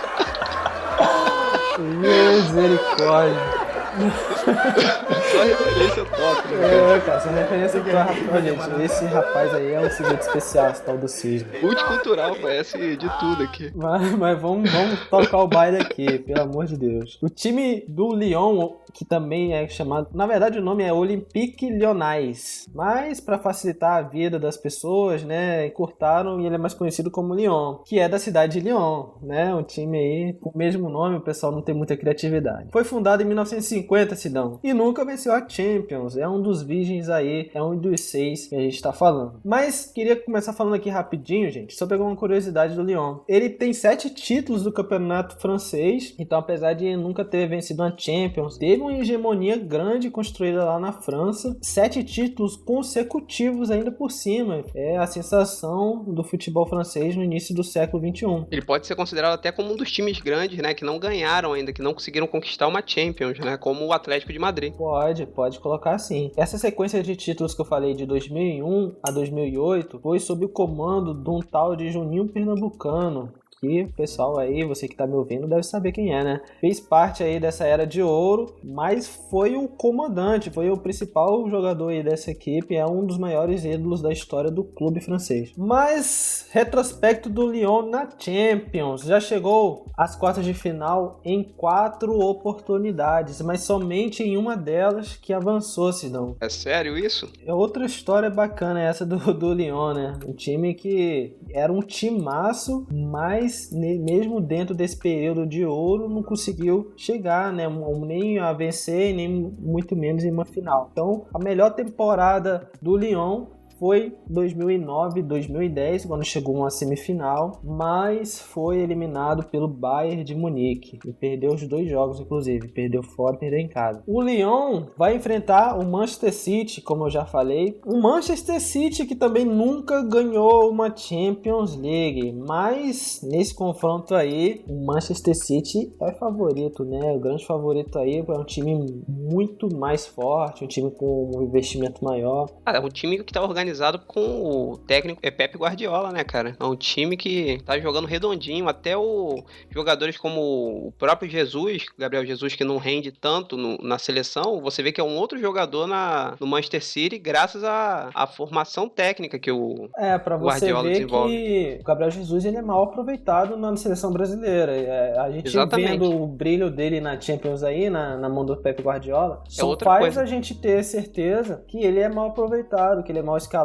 Misericórdia. 1.78 3.65
Só 3.96 5.42
referência 5.42 6.04
top, 6.04 6.48
né? 6.48 6.96
É, 6.96 7.00
cara, 7.00 7.20
só 7.20 7.30
referência 7.30 7.80
que 7.80 7.90
rapaz, 7.90 8.44
gente, 8.44 8.82
esse 8.82 9.04
rapaz 9.06 9.54
aí 9.54 9.72
é 9.72 9.80
um 9.80 9.90
segredo 9.90 10.20
especial, 10.20 10.70
esse 10.70 10.82
tal 10.82 10.98
do 10.98 11.08
cisne. 11.08 11.48
Multicultural, 11.62 12.36
conhece 12.36 12.96
de 12.96 13.08
tudo 13.18 13.42
aqui. 13.42 13.72
Mas, 13.74 14.12
mas 14.12 14.40
vamos, 14.40 14.70
vamos 14.70 15.00
tocar 15.08 15.38
o 15.38 15.48
baile 15.48 15.78
aqui, 15.78 16.18
pelo 16.18 16.42
amor 16.42 16.66
de 16.66 16.76
Deus. 16.76 17.18
O 17.22 17.28
time 17.28 17.84
do 17.88 18.14
Lyon, 18.14 18.74
que 18.92 19.04
também 19.04 19.54
é 19.54 19.66
chamado, 19.68 20.08
na 20.14 20.26
verdade 20.26 20.58
o 20.58 20.62
nome 20.62 20.84
é 20.84 20.92
Olympique 20.92 21.70
Lyonnais, 21.70 22.68
mas 22.74 23.20
para 23.20 23.38
facilitar 23.38 23.98
a 23.98 24.02
vida 24.02 24.38
das 24.38 24.56
pessoas, 24.56 25.22
né, 25.22 25.66
encurtaram 25.66 26.40
e 26.40 26.46
ele 26.46 26.54
é 26.54 26.58
mais 26.58 26.74
conhecido 26.74 27.10
como 27.10 27.34
Lyon, 27.34 27.78
que 27.84 27.98
é 27.98 28.08
da 28.08 28.18
cidade 28.18 28.60
de 28.60 28.66
Lyon, 28.66 29.06
né, 29.22 29.54
um 29.54 29.62
time 29.62 29.98
aí 29.98 30.32
com 30.34 30.50
o 30.50 30.56
mesmo 30.56 30.88
nome, 30.90 31.16
o 31.16 31.20
pessoal 31.20 31.50
não 31.50 31.62
tem 31.62 31.74
muita 31.74 31.96
criatividade. 31.96 32.68
Foi 32.70 32.84
fundado 32.84 33.22
em 33.22 33.26
1950 33.26 33.85
50, 33.86 34.16
Sidão. 34.16 34.60
E 34.62 34.74
nunca 34.74 35.04
venceu 35.04 35.32
a 35.32 35.48
Champions. 35.48 36.16
É 36.16 36.28
um 36.28 36.42
dos 36.42 36.62
virgens 36.62 37.08
aí, 37.08 37.50
é 37.54 37.62
um 37.62 37.76
dos 37.76 38.00
seis 38.00 38.46
que 38.46 38.54
a 38.54 38.60
gente 38.60 38.82
tá 38.82 38.92
falando. 38.92 39.40
Mas 39.44 39.90
queria 39.94 40.16
começar 40.16 40.52
falando 40.52 40.74
aqui 40.74 40.90
rapidinho, 40.90 41.50
gente, 41.50 41.74
sobre 41.74 41.94
alguma 41.94 42.16
curiosidade 42.16 42.74
do 42.74 42.82
Lyon. 42.82 43.18
Ele 43.28 43.48
tem 43.48 43.72
sete 43.72 44.10
títulos 44.10 44.64
do 44.64 44.72
campeonato 44.72 45.36
francês, 45.36 46.14
então 46.18 46.38
apesar 46.38 46.74
de 46.74 46.96
nunca 46.96 47.24
ter 47.24 47.48
vencido 47.48 47.82
a 47.82 47.96
Champions, 47.96 48.58
teve 48.58 48.82
uma 48.82 48.94
hegemonia 48.94 49.56
grande 49.56 50.10
construída 50.10 50.64
lá 50.64 50.80
na 50.80 50.92
França. 50.92 51.56
Sete 51.62 52.02
títulos 52.02 52.56
consecutivos 52.56 53.70
ainda 53.70 53.92
por 53.92 54.10
cima. 54.10 54.64
É 54.74 54.96
a 54.96 55.06
sensação 55.06 56.04
do 56.04 56.24
futebol 56.24 56.66
francês 56.66 57.14
no 57.14 57.22
início 57.22 57.54
do 57.54 57.62
século 57.62 58.02
21. 58.02 58.46
Ele 58.50 58.62
pode 58.62 58.86
ser 58.86 58.96
considerado 58.96 59.34
até 59.34 59.52
como 59.52 59.72
um 59.72 59.76
dos 59.76 59.92
times 59.92 60.18
grandes, 60.20 60.58
né, 60.58 60.74
que 60.74 60.84
não 60.84 60.98
ganharam 60.98 61.52
ainda, 61.52 61.72
que 61.72 61.82
não 61.82 61.94
conseguiram 61.94 62.26
conquistar 62.26 62.66
uma 62.66 62.82
Champions, 62.84 63.38
né, 63.38 63.56
como 63.56 63.75
como 63.76 63.86
o 63.86 63.92
Atlético 63.92 64.32
de 64.32 64.38
Madrid. 64.38 64.72
Pode, 64.72 65.26
pode 65.26 65.60
colocar 65.60 65.94
assim. 65.94 66.32
Essa 66.36 66.56
sequência 66.56 67.02
de 67.02 67.14
títulos 67.14 67.54
que 67.54 67.60
eu 67.60 67.64
falei 67.64 67.94
de 67.94 68.06
2001 68.06 68.94
a 69.02 69.10
2008 69.10 69.98
foi 69.98 70.18
sob 70.18 70.46
o 70.46 70.48
comando 70.48 71.12
de 71.12 71.28
um 71.28 71.40
tal 71.40 71.76
de 71.76 71.90
Juninho 71.90 72.26
Pernambucano, 72.26 73.32
que 73.60 73.82
o 73.82 73.92
pessoal 73.92 74.38
aí, 74.38 74.64
você 74.64 74.86
que 74.86 74.96
tá 74.96 75.06
me 75.06 75.14
ouvindo, 75.14 75.48
deve 75.48 75.62
saber 75.62 75.92
quem 75.92 76.14
é, 76.14 76.22
né? 76.22 76.40
Fez 76.60 76.80
parte 76.80 77.22
aí 77.22 77.40
dessa 77.40 77.64
era 77.64 77.86
de 77.86 78.02
ouro, 78.02 78.54
mas 78.62 79.08
foi 79.30 79.56
o 79.56 79.68
comandante, 79.68 80.50
foi 80.50 80.70
o 80.70 80.76
principal 80.76 81.48
jogador 81.48 81.88
aí 81.88 82.02
dessa 82.02 82.30
equipe, 82.30 82.76
é 82.76 82.86
um 82.86 83.04
dos 83.04 83.18
maiores 83.18 83.64
ídolos 83.64 84.02
da 84.02 84.12
história 84.12 84.50
do 84.50 84.64
clube 84.64 85.00
francês. 85.00 85.52
Mas, 85.56 86.48
retrospecto 86.50 87.30
do 87.30 87.46
Lyon 87.46 87.88
na 87.88 88.08
Champions, 88.18 89.02
já 89.02 89.20
chegou 89.20 89.86
às 89.96 90.14
quartas 90.14 90.44
de 90.44 90.52
final 90.52 91.20
em 91.24 91.42
quatro 91.42 92.18
oportunidades, 92.18 93.40
mas 93.40 93.62
somente 93.62 94.22
em 94.22 94.36
uma 94.36 94.56
delas 94.56 95.16
que 95.16 95.32
avançou, 95.32 95.92
se 95.92 96.08
não. 96.08 96.36
É 96.40 96.48
sério 96.48 96.96
isso? 96.98 97.30
É 97.44 97.52
outra 97.52 97.86
história 97.86 98.28
bacana 98.28 98.82
essa 98.82 99.06
do, 99.06 99.32
do 99.32 99.52
Lyon, 99.52 99.94
né? 99.94 100.18
Um 100.26 100.34
time 100.34 100.74
que 100.74 101.36
era 101.50 101.72
um 101.72 101.80
timaço, 101.80 102.86
mas 102.90 103.45
mas 103.46 103.70
mesmo 103.70 104.40
dentro 104.40 104.74
desse 104.74 104.96
período 104.96 105.46
de 105.46 105.64
ouro 105.64 106.08
não 106.08 106.22
conseguiu 106.22 106.92
chegar, 106.96 107.52
né, 107.52 107.66
nem 108.04 108.38
a 108.38 108.52
vencer, 108.52 109.14
nem 109.14 109.28
muito 109.28 109.94
menos 109.94 110.24
em 110.24 110.30
uma 110.30 110.44
final. 110.44 110.88
Então, 110.92 111.26
a 111.32 111.38
melhor 111.38 111.70
temporada 111.70 112.68
do 112.82 112.96
Lyon 112.96 113.46
foi 113.78 114.14
2009, 114.28 115.22
2010, 115.22 116.06
quando 116.06 116.24
chegou 116.24 116.56
uma 116.56 116.70
semifinal, 116.70 117.60
mas 117.62 118.40
foi 118.40 118.78
eliminado 118.78 119.44
pelo 119.44 119.68
Bayern 119.68 120.24
de 120.24 120.34
Munique 120.34 120.98
e 121.04 121.12
perdeu 121.12 121.52
os 121.52 121.66
dois 121.66 121.88
jogos, 121.88 122.20
inclusive, 122.20 122.68
perdeu 122.68 123.02
fora 123.02 123.36
e 123.36 123.38
perdeu 123.38 123.58
em 123.58 123.68
casa. 123.68 124.02
O 124.06 124.22
Lyon 124.22 124.86
vai 124.96 125.14
enfrentar 125.14 125.78
o 125.78 125.84
Manchester 125.84 126.32
City, 126.32 126.80
como 126.80 127.04
eu 127.04 127.10
já 127.10 127.24
falei, 127.24 127.78
o 127.84 128.00
Manchester 128.00 128.60
City 128.60 129.04
que 129.04 129.14
também 129.14 129.44
nunca 129.44 130.02
ganhou 130.02 130.70
uma 130.70 130.94
Champions 130.94 131.76
League, 131.76 132.32
mas 132.32 133.20
nesse 133.22 133.54
confronto 133.54 134.14
aí, 134.14 134.64
o 134.68 134.86
Manchester 134.86 135.34
City 135.34 135.94
é 136.00 136.12
favorito, 136.12 136.84
né? 136.84 137.12
O 137.12 137.20
grande 137.20 137.44
favorito 137.44 137.98
aí 137.98 138.24
é 138.26 138.32
um 138.32 138.44
time 138.44 139.04
muito 139.06 139.74
mais 139.76 140.06
forte, 140.06 140.64
um 140.64 140.68
time 140.68 140.90
com 140.90 141.30
um 141.36 141.42
investimento 141.42 142.02
maior. 142.02 142.46
É 142.66 142.80
um 142.80 142.88
time 142.88 143.18
que 143.18 143.30
está 143.30 143.42
organizado 143.42 143.65
organizado 143.66 143.98
com 144.06 144.20
o 144.20 144.78
técnico 144.78 145.20
é 145.22 145.30
Pepe 145.30 145.58
Guardiola, 145.58 146.12
né, 146.12 146.22
cara? 146.22 146.56
É 146.58 146.64
um 146.64 146.76
time 146.76 147.16
que 147.16 147.58
tá 147.64 147.78
jogando 147.78 148.06
redondinho, 148.06 148.68
até 148.68 148.96
o 148.96 149.42
jogadores 149.70 150.16
como 150.16 150.40
o 150.88 150.92
próprio 150.96 151.28
Jesus, 151.28 151.86
Gabriel 151.98 152.24
Jesus, 152.24 152.54
que 152.54 152.64
não 152.64 152.78
rende 152.78 153.10
tanto 153.10 153.56
no, 153.56 153.76
na 153.78 153.98
seleção, 153.98 154.60
você 154.60 154.82
vê 154.82 154.92
que 154.92 155.00
é 155.00 155.04
um 155.04 155.16
outro 155.16 155.38
jogador 155.38 155.86
na, 155.86 156.34
no 156.38 156.46
Manchester 156.46 156.84
City, 156.84 157.18
graças 157.18 157.64
à, 157.64 158.10
à 158.14 158.26
formação 158.26 158.88
técnica 158.88 159.38
que 159.38 159.50
o 159.50 159.88
É, 159.96 160.16
pra 160.18 160.36
você 160.36 160.66
Guardiola 160.66 160.82
ver 160.84 160.92
desenvolve. 160.92 161.32
que 161.36 161.78
o 161.80 161.84
Gabriel 161.84 162.10
Jesus 162.10 162.44
ele 162.44 162.56
é 162.56 162.62
mal 162.62 162.84
aproveitado 162.84 163.56
na 163.56 163.76
seleção 163.76 164.12
brasileira. 164.12 164.72
É, 164.72 165.18
a 165.18 165.30
gente 165.30 165.48
Exatamente. 165.48 165.90
vendo 165.90 166.22
o 166.22 166.26
brilho 166.26 166.70
dele 166.70 167.00
na 167.00 167.20
Champions 167.20 167.62
aí, 167.62 167.90
na, 167.90 168.16
na 168.16 168.28
mão 168.28 168.44
do 168.44 168.56
Pepe 168.56 168.82
Guardiola, 168.82 169.42
só 169.48 169.62
É 169.62 169.64
outra 169.64 169.84
faz 169.90 170.00
coisa. 170.04 170.22
a 170.22 170.26
gente 170.26 170.54
ter 170.54 170.82
certeza 170.84 171.64
que 171.66 171.78
ele 171.78 171.98
é 172.00 172.08
mal 172.08 172.28
aproveitado, 172.28 173.02
que 173.02 173.10
ele 173.10 173.18
é 173.18 173.22
mal 173.22 173.36
escalado 173.36 173.55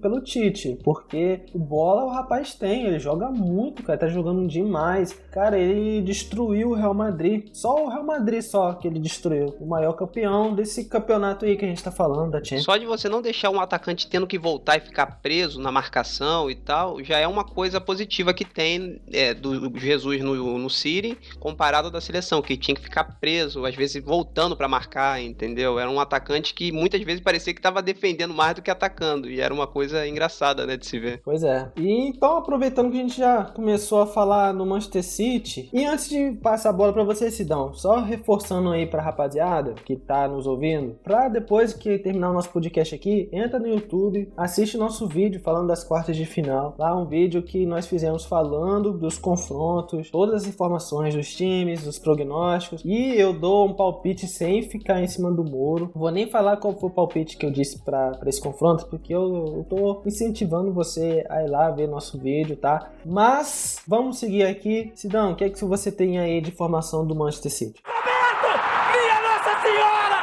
pelo 0.00 0.20
Tite. 0.20 0.78
Porque 0.82 1.40
o 1.54 1.58
bola 1.58 2.04
o 2.04 2.10
rapaz 2.10 2.54
tem, 2.54 2.86
ele 2.86 2.98
joga 2.98 3.28
muito, 3.30 3.82
cara, 3.82 3.98
tá 3.98 4.08
jogando 4.08 4.46
demais. 4.46 5.12
Cara, 5.30 5.58
ele 5.58 6.02
destruiu 6.02 6.70
o 6.70 6.74
Real 6.74 6.94
Madrid. 6.94 7.48
Só 7.52 7.84
o 7.84 7.88
Real 7.88 8.04
Madrid 8.04 8.42
só 8.42 8.72
que 8.74 8.88
ele 8.88 8.98
destruiu. 8.98 9.54
O 9.60 9.66
maior 9.66 9.92
campeão 9.92 10.54
desse 10.54 10.84
campeonato 10.84 11.44
aí 11.44 11.56
que 11.56 11.64
a 11.64 11.68
gente 11.68 11.82
tá 11.82 11.90
falando, 11.90 12.32
da 12.32 12.38
Champions. 12.38 12.64
Só 12.64 12.76
de 12.76 12.86
você 12.86 13.08
não 13.08 13.22
deixar 13.22 13.50
um 13.50 13.60
atacante 13.60 14.08
tendo 14.08 14.26
que 14.26 14.38
voltar 14.38 14.76
e 14.76 14.80
ficar 14.80 15.06
preso 15.22 15.60
na 15.60 15.70
marcação 15.70 16.50
e 16.50 16.54
tal, 16.54 17.02
já 17.02 17.18
é 17.18 17.26
uma 17.26 17.44
coisa 17.44 17.80
positiva 17.80 18.32
que 18.32 18.44
tem 18.44 19.00
é, 19.12 19.34
do 19.34 19.78
Jesus 19.78 20.22
no, 20.22 20.58
no 20.58 20.70
City, 20.70 21.16
comparado 21.38 21.90
da 21.90 22.00
seleção, 22.00 22.42
que 22.42 22.56
tinha 22.56 22.74
que 22.74 22.82
ficar 22.82 23.04
preso, 23.20 23.64
às 23.64 23.74
vezes 23.74 24.02
voltando 24.02 24.56
pra 24.56 24.68
marcar, 24.68 25.20
entendeu? 25.22 25.78
Era 25.78 25.90
um 25.90 26.00
atacante 26.00 26.54
que 26.54 26.72
muitas 26.72 27.00
vezes 27.02 27.20
parecia 27.20 27.54
que 27.54 27.60
tava 27.60 27.82
defendendo 27.82 28.34
mais 28.34 28.54
do 28.54 28.62
que 28.62 28.70
atacando, 28.70 29.11
e 29.24 29.40
era 29.40 29.52
uma 29.52 29.66
coisa 29.66 30.06
engraçada, 30.06 30.66
né, 30.66 30.76
de 30.76 30.86
se 30.86 30.98
ver. 30.98 31.20
Pois 31.24 31.42
é. 31.42 31.70
E 31.76 32.08
então, 32.08 32.36
aproveitando 32.36 32.90
que 32.90 32.98
a 32.98 33.02
gente 33.02 33.18
já 33.18 33.44
começou 33.44 34.00
a 34.00 34.06
falar 34.06 34.52
no 34.52 34.66
Manchester 34.66 35.02
City, 35.02 35.68
e 35.72 35.84
antes 35.84 36.08
de 36.08 36.32
passar 36.42 36.70
a 36.70 36.72
bola 36.72 36.92
pra 36.92 37.04
você, 37.04 37.30
Sidão, 37.30 37.72
só 37.74 38.00
reforçando 38.00 38.70
aí 38.70 38.86
pra 38.86 39.02
rapaziada 39.02 39.74
que 39.84 39.96
tá 39.96 40.28
nos 40.28 40.46
ouvindo, 40.46 40.96
pra 41.02 41.28
depois 41.28 41.72
que 41.72 41.98
terminar 41.98 42.30
o 42.30 42.34
nosso 42.34 42.50
podcast 42.50 42.94
aqui, 42.94 43.28
entra 43.32 43.58
no 43.58 43.68
YouTube, 43.68 44.30
assiste 44.36 44.76
nosso 44.76 45.06
vídeo 45.06 45.40
falando 45.40 45.68
das 45.68 45.84
quartas 45.84 46.16
de 46.16 46.26
final. 46.26 46.74
Lá 46.78 46.96
um 46.96 47.06
vídeo 47.06 47.42
que 47.42 47.66
nós 47.66 47.86
fizemos 47.86 48.24
falando 48.24 48.92
dos 48.92 49.18
confrontos, 49.18 50.10
todas 50.10 50.42
as 50.42 50.48
informações 50.48 51.14
dos 51.14 51.34
times, 51.34 51.84
dos 51.84 51.98
prognósticos, 51.98 52.82
e 52.84 53.14
eu 53.18 53.32
dou 53.32 53.66
um 53.66 53.74
palpite 53.74 54.26
sem 54.26 54.62
ficar 54.62 55.00
em 55.02 55.08
cima 55.08 55.30
do 55.30 55.44
muro. 55.44 55.90
Vou 55.94 56.10
nem 56.10 56.28
falar 56.28 56.56
qual 56.56 56.74
foi 56.74 56.88
o 56.88 56.92
palpite 56.92 57.36
que 57.36 57.46
eu 57.46 57.50
disse 57.50 57.82
pra 57.82 58.18
esse 58.26 58.40
confronto, 58.40 58.86
porque 59.02 59.12
eu, 59.12 59.56
eu 59.56 59.66
tô 59.68 60.00
incentivando 60.06 60.72
você 60.72 61.26
a 61.28 61.42
ir 61.42 61.48
lá 61.48 61.68
ver 61.70 61.88
nosso 61.88 62.16
vídeo, 62.18 62.56
tá? 62.56 62.88
Mas 63.04 63.82
vamos 63.86 64.18
seguir 64.18 64.44
aqui. 64.44 64.92
Sidão, 64.94 65.32
o 65.32 65.36
que 65.36 65.42
é 65.42 65.50
que 65.50 65.64
você 65.64 65.90
tem 65.90 66.20
aí 66.20 66.40
de 66.40 66.50
informação 66.50 67.04
do 67.04 67.12
Manchester 67.12 67.50
City? 67.50 67.82
Roberto! 67.84 68.62
Minha 68.92 69.20
Nossa 69.20 69.60
Senhora! 69.60 70.20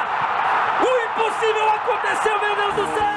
O 0.80 0.88
impossível 1.04 1.68
aconteceu, 1.68 2.40
meu 2.40 2.56
Deus 2.56 2.74
do 2.74 2.96
céu! 2.96 3.10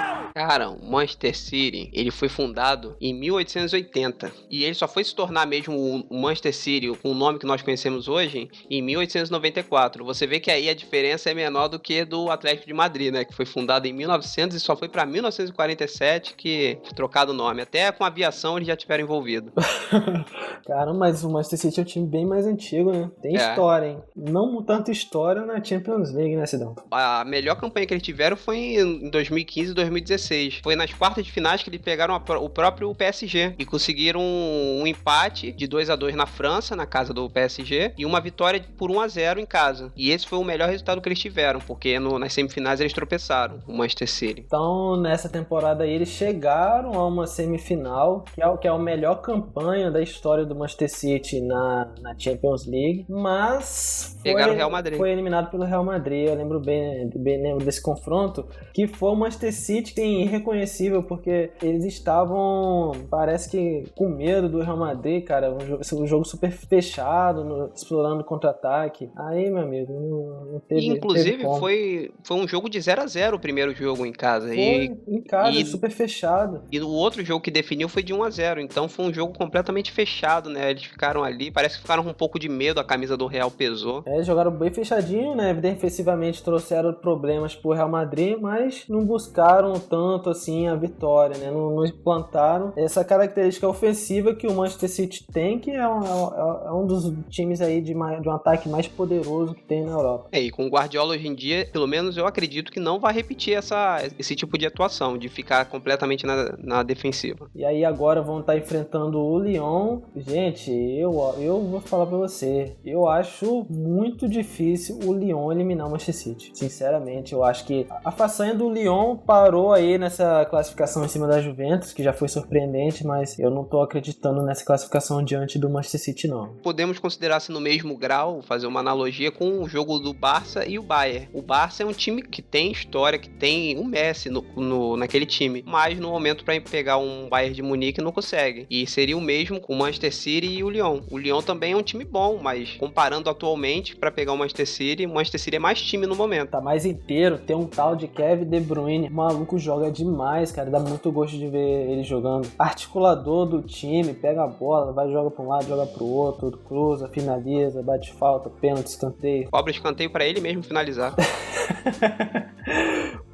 Cara, 0.45 0.69
o 0.69 0.85
Manchester 0.91 1.37
City, 1.37 1.89
ele 1.93 2.11
foi 2.11 2.27
fundado 2.27 2.97
em 2.99 3.13
1880 3.13 4.31
e 4.49 4.63
ele 4.65 4.73
só 4.73 4.87
foi 4.87 5.03
se 5.03 5.15
tornar 5.15 5.45
mesmo 5.47 5.73
o- 6.09 6.21
Manchester 6.21 6.53
City 6.53 6.87
com 7.01 7.11
o 7.11 7.13
nome 7.13 7.39
que 7.39 7.45
nós 7.45 7.61
conhecemos 7.61 8.07
hoje 8.07 8.49
em 8.69 8.81
1894. 8.81 10.03
Você 10.03 10.27
vê 10.27 10.39
que 10.39 10.51
aí 10.51 10.67
a 10.69 10.73
diferença 10.73 11.29
é 11.29 11.33
menor 11.33 11.67
do 11.69 11.79
que 11.79 12.03
do 12.03 12.29
Atlético 12.29 12.67
de 12.67 12.73
Madrid, 12.73 13.13
né, 13.13 13.23
que 13.23 13.33
foi 13.33 13.45
fundado 13.45 13.87
em 13.87 13.93
1900 13.93 14.57
e 14.57 14.59
só 14.59 14.75
foi 14.75 14.89
para 14.89 15.05
1947 15.05 16.33
que 16.35 16.77
foi 16.83 16.93
trocado 16.93 17.31
o 17.31 17.35
nome. 17.35 17.61
Até 17.61 17.91
com 17.91 18.03
aviação 18.03 18.57
eles 18.57 18.67
já 18.67 18.75
tiveram 18.75 19.03
envolvido. 19.03 19.51
Cara, 20.67 20.93
mas 20.93 21.23
o 21.23 21.29
Manchester 21.29 21.59
City 21.59 21.79
é 21.79 21.83
um 21.83 21.85
time 21.85 22.07
bem 22.07 22.25
mais 22.25 22.45
antigo, 22.45 22.91
né? 22.91 23.09
Tem 23.21 23.35
É. 23.37 23.49
história, 23.49 23.87
hein? 23.87 23.97
Não 24.15 24.61
tanta 24.63 24.91
história 24.91 25.45
na 25.45 25.63
Champions 25.63 26.11
League, 26.13 26.35
né, 26.35 26.45
Sidão? 26.45 26.75
A 26.91 27.23
melhor 27.25 27.55
campanha 27.55 27.85
que 27.85 27.93
eles 27.93 28.03
tiveram 28.03 28.35
foi 28.37 28.57
em 28.77 29.09
2015 29.09 29.71
e 29.71 29.73
2016. 29.73 30.32
Foi 30.63 30.75
nas 30.75 30.93
quartas 30.93 31.23
de 31.25 31.31
finais 31.31 31.61
que 31.63 31.69
eles 31.69 31.81
pegaram 31.81 32.13
a 32.15 32.33
o 32.39 32.49
próprio 32.49 32.93
PSG 32.95 33.53
e 33.59 33.65
conseguiram 33.65 34.21
um 34.21 34.85
empate 34.87 35.51
de 35.51 35.67
2 35.67 35.89
a 35.89 35.95
2 35.95 36.15
na 36.15 36.25
França, 36.25 36.75
na 36.75 36.85
casa 36.85 37.13
do 37.13 37.29
PSG, 37.29 37.93
e 37.97 38.05
uma 38.05 38.19
vitória 38.19 38.63
por 38.77 38.89
1 38.91 39.01
a 39.01 39.07
0 39.07 39.39
em 39.39 39.45
casa. 39.45 39.91
E 39.95 40.11
esse 40.11 40.27
foi 40.27 40.39
o 40.39 40.43
melhor 40.43 40.69
resultado 40.69 41.01
que 41.01 41.07
eles 41.07 41.19
tiveram, 41.19 41.59
porque 41.59 41.99
no- 41.99 42.17
nas 42.17 42.33
semifinais 42.33 42.79
eles 42.79 42.93
tropeçaram, 42.93 43.59
o 43.67 43.73
Manchester 43.73 44.09
City. 44.09 44.43
Então, 44.45 44.97
nessa 44.97 45.29
temporada 45.29 45.83
aí, 45.83 45.91
eles 45.93 46.09
chegaram 46.09 46.93
a 46.93 47.07
uma 47.07 47.27
semifinal, 47.27 48.25
que 48.33 48.41
é, 48.41 48.47
o- 48.47 48.57
que 48.57 48.67
é 48.67 48.71
a 48.71 48.77
melhor 48.77 49.15
campanha 49.21 49.91
da 49.91 50.01
história 50.01 50.45
do 50.45 50.55
Manchester 50.55 50.89
City 50.89 51.41
na, 51.41 51.89
na 52.01 52.15
Champions 52.17 52.65
League, 52.65 53.05
mas 53.09 54.17
foi, 54.21 54.31
Pegaram 54.33 54.53
o 54.53 54.55
Real 54.55 54.69
Madrid. 54.69 54.97
foi 54.97 55.11
eliminado 55.11 55.49
pelo 55.49 55.63
Real 55.63 55.83
Madrid. 55.83 56.27
Eu 56.27 56.35
lembro 56.35 56.59
bem, 56.59 57.09
bem 57.15 57.41
lembro 57.41 57.63
desse 57.65 57.81
confronto, 57.81 58.45
que 58.73 58.87
foi 58.87 59.11
o 59.11 59.15
Manchester 59.15 59.53
City 59.53 59.93
tem 59.93 60.22
irreconhecível, 60.23 61.03
porque 61.03 61.51
eles 61.61 61.85
estavam, 61.85 62.91
parece 63.09 63.49
que 63.49 63.83
com 63.95 64.07
medo 64.09 64.49
do 64.49 64.61
Real 64.61 64.77
Madrid, 64.77 65.23
cara, 65.23 65.53
um 65.53 65.59
jogo, 65.59 65.81
um 66.01 66.07
jogo 66.07 66.25
super 66.25 66.51
fechado, 66.51 67.43
no- 67.43 67.71
explorando 67.75 68.23
contra-ataque. 68.23 69.09
Aí, 69.15 69.49
meu 69.49 69.63
amigo, 69.63 69.93
não, 69.93 70.53
não 70.53 70.59
teve 70.59 70.81
E, 70.81 70.85
teve 70.85 70.97
inclusive, 70.97 71.43
como. 71.43 71.59
foi, 71.59 72.11
foi 72.23 72.37
um 72.37 72.47
jogo 72.47 72.69
de 72.69 72.79
0 72.79 73.01
a 73.01 73.07
0 73.07 73.37
o 73.37 73.39
primeiro 73.39 73.73
jogo 73.73 74.05
em 74.05 74.11
casa. 74.11 74.53
E 74.53 74.55
Foi 74.55 74.97
em 75.15 75.21
casa, 75.21 75.57
e- 75.59 75.65
super 75.65 75.89
fechado. 75.91 76.61
E 76.71 76.79
o 76.79 76.89
outro 76.89 77.23
jogo 77.23 77.41
que 77.41 77.51
definiu 77.51 77.87
foi 77.89 78.03
de 78.03 78.13
1 78.13 78.23
a 78.23 78.29
0 78.29 78.61
então 78.61 78.87
foi 78.87 79.05
um 79.05 79.13
jogo 79.13 79.37
completamente 79.37 79.91
fechado, 79.91 80.49
né? 80.49 80.71
Eles 80.71 80.83
ficaram 80.83 81.23
ali, 81.23 81.51
parece 81.51 81.75
que 81.75 81.81
ficaram 81.81 82.03
com 82.03 82.09
um 82.09 82.13
pouco 82.13 82.39
de 82.39 82.47
medo, 82.49 82.79
a 82.79 82.83
camisa 82.83 83.17
do 83.17 83.25
Real 83.27 83.49
pesou. 83.51 84.03
É, 84.05 84.21
jogaram 84.23 84.51
bem 84.51 84.71
fechadinho, 84.71 85.35
né? 85.35 85.53
Defensivamente 85.53 86.43
trouxeram 86.43 86.93
problemas 86.93 87.55
pro 87.55 87.71
Real 87.73 87.89
Madrid, 87.89 88.37
mas 88.39 88.85
não 88.87 89.05
buscaram 89.05 89.73
tanto 89.73 90.12
assim 90.29 90.67
a 90.67 90.75
vitória, 90.75 91.37
né? 91.37 91.49
Não, 91.51 91.71
não 91.75 91.85
implantaram 91.85 92.73
essa 92.75 93.03
característica 93.03 93.67
ofensiva 93.67 94.33
que 94.33 94.47
o 94.47 94.53
Manchester 94.53 94.89
City 94.89 95.25
tem, 95.31 95.59
que 95.59 95.71
é 95.71 95.87
um, 95.87 96.01
é- 96.03 96.67
é 96.67 96.71
um 96.71 96.85
dos 96.85 97.11
times 97.29 97.61
aí 97.61 97.81
de, 97.81 97.93
mai- 97.93 98.19
de 98.21 98.27
um 98.27 98.31
ataque 98.31 98.67
mais 98.69 98.87
poderoso 98.87 99.53
que 99.53 99.63
tem 99.63 99.83
na 99.83 99.91
Europa. 99.93 100.27
É, 100.31 100.39
e 100.39 100.51
com 100.51 100.65
o 100.65 100.69
Guardiola 100.69 101.13
hoje 101.13 101.27
em 101.27 101.35
dia, 101.35 101.67
pelo 101.71 101.87
menos 101.87 102.17
eu 102.17 102.25
acredito 102.27 102.71
que 102.71 102.79
não 102.79 102.99
vai 102.99 103.13
repetir 103.13 103.55
essa, 103.55 103.97
esse 104.19 104.35
tipo 104.35 104.57
de 104.57 104.65
atuação, 104.65 105.17
de 105.17 105.29
ficar 105.29 105.65
completamente 105.65 106.25
na, 106.25 106.55
na 106.57 106.83
defensiva. 106.83 107.47
E 107.55 107.63
aí 107.65 107.83
agora 107.85 108.21
vão 108.21 108.39
estar 108.39 108.57
enfrentando 108.57 109.19
o 109.19 109.39
Lyon. 109.39 110.01
Gente, 110.15 110.71
eu, 110.71 111.13
eu 111.39 111.61
vou 111.61 111.79
falar 111.81 112.05
pra 112.05 112.17
você, 112.17 112.75
eu 112.83 113.07
acho 113.07 113.65
muito 113.69 114.27
difícil 114.27 114.99
o 115.05 115.13
Lyon 115.13 115.51
eliminar 115.51 115.87
o 115.87 115.91
Manchester 115.91 116.15
City. 116.15 116.51
Sinceramente, 116.53 117.33
eu 117.33 117.43
acho 117.43 117.65
que 117.65 117.85
a 118.03 118.11
façanha 118.11 118.53
do 118.55 118.69
Lyon 118.69 119.15
parou 119.17 119.73
aí 119.73 119.97
nessa 120.03 120.45
classificação 120.45 121.03
em 121.03 121.07
cima 121.07 121.27
da 121.27 121.41
Juventus, 121.41 121.93
que 121.93 122.03
já 122.03 122.13
foi 122.13 122.27
surpreendente, 122.27 123.05
mas 123.05 123.37
eu 123.39 123.49
não 123.49 123.63
tô 123.63 123.81
acreditando 123.81 124.41
nessa 124.43 124.63
classificação 124.65 125.23
diante 125.23 125.57
do 125.57 125.69
Manchester 125.69 126.01
City 126.01 126.27
não. 126.27 126.49
Podemos 126.61 126.99
considerar-se 126.99 127.51
no 127.51 127.59
mesmo 127.61 127.97
grau, 127.97 128.41
fazer 128.41 128.67
uma 128.67 128.79
analogia 128.79 129.31
com 129.31 129.61
o 129.61 129.67
jogo 129.67 129.99
do 129.99 130.13
Barça 130.13 130.65
e 130.67 130.77
o 130.77 130.83
Bayern. 130.83 131.29
O 131.33 131.41
Barça 131.41 131.83
é 131.83 131.85
um 131.85 131.91
time 131.93 132.21
que 132.21 132.41
tem 132.41 132.71
história, 132.71 133.17
que 133.17 133.29
tem 133.29 133.77
o 133.79 133.85
Messi 133.85 134.29
no, 134.29 134.41
no- 134.55 134.97
naquele 134.97 135.25
time, 135.25 135.63
mas 135.65 135.97
no 135.99 136.09
momento 136.09 136.43
para 136.43 136.59
pegar 136.61 136.97
um 136.97 137.27
Bayern 137.29 137.55
de 137.55 137.61
Munique 137.61 138.01
não 138.01 138.11
consegue. 138.11 138.67
E 138.69 138.85
seria 138.85 139.17
o 139.17 139.21
mesmo 139.21 139.59
com 139.59 139.73
o 139.73 139.77
Manchester 139.77 140.13
City 140.13 140.47
e 140.47 140.63
o 140.63 140.69
Lyon. 140.69 141.01
O 141.09 141.17
Lyon 141.17 141.41
também 141.41 141.73
é 141.73 141.77
um 141.77 141.81
time 141.83 142.03
bom, 142.05 142.39
mas 142.41 142.71
comparando 142.77 143.29
atualmente 143.29 143.95
para 143.95 144.11
pegar 144.11 144.33
o 144.33 144.37
Manchester 144.37 144.67
City, 144.67 145.05
o 145.05 145.13
Manchester 145.13 145.39
City 145.39 145.55
é 145.55 145.59
mais 145.59 145.81
time 145.81 146.05
no 146.05 146.15
momento. 146.15 146.49
Tá 146.49 146.61
mais 146.61 146.85
inteiro, 146.85 147.37
tem 147.37 147.55
um 147.55 147.65
tal 147.65 147.95
de 147.95 148.07
Kevin 148.07 148.45
De 148.45 148.59
Bruyne. 148.59 149.07
O 149.07 149.13
maluco 149.13 149.57
joga 149.57 149.91
demais, 149.93 150.51
cara. 150.51 150.69
Dá 150.69 150.79
muito 150.79 151.11
gosto 151.11 151.37
de 151.37 151.47
ver 151.47 151.89
ele 151.89 152.03
jogando. 152.03 152.49
Articulador 152.59 153.45
do 153.45 153.61
time, 153.61 154.13
pega 154.13 154.43
a 154.43 154.47
bola, 154.47 154.91
vai, 154.91 155.09
joga 155.11 155.31
pra 155.31 155.43
um 155.43 155.47
lado, 155.47 155.67
joga 155.67 155.85
pro 155.85 156.05
outro, 156.05 156.51
cruza, 156.67 157.07
finaliza, 157.07 157.81
bate 157.81 158.11
falta, 158.13 158.49
pênalti, 158.49 158.87
escanteio. 158.87 159.49
Cobra 159.49 159.71
escanteio 159.71 160.09
para 160.09 160.25
ele 160.25 160.41
mesmo 160.41 160.63
finalizar. 160.63 161.13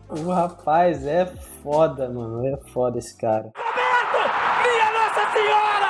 O 0.10 0.28
rapaz 0.32 1.06
é 1.06 1.24
foda, 1.62 2.10
mano. 2.10 2.44
É 2.48 2.58
foda 2.74 2.98
esse 2.98 3.16
cara. 3.16 3.52
Roberto! 3.56 4.32
Minha 4.64 4.92
Nossa 4.92 5.32
Senhora! 5.32 5.90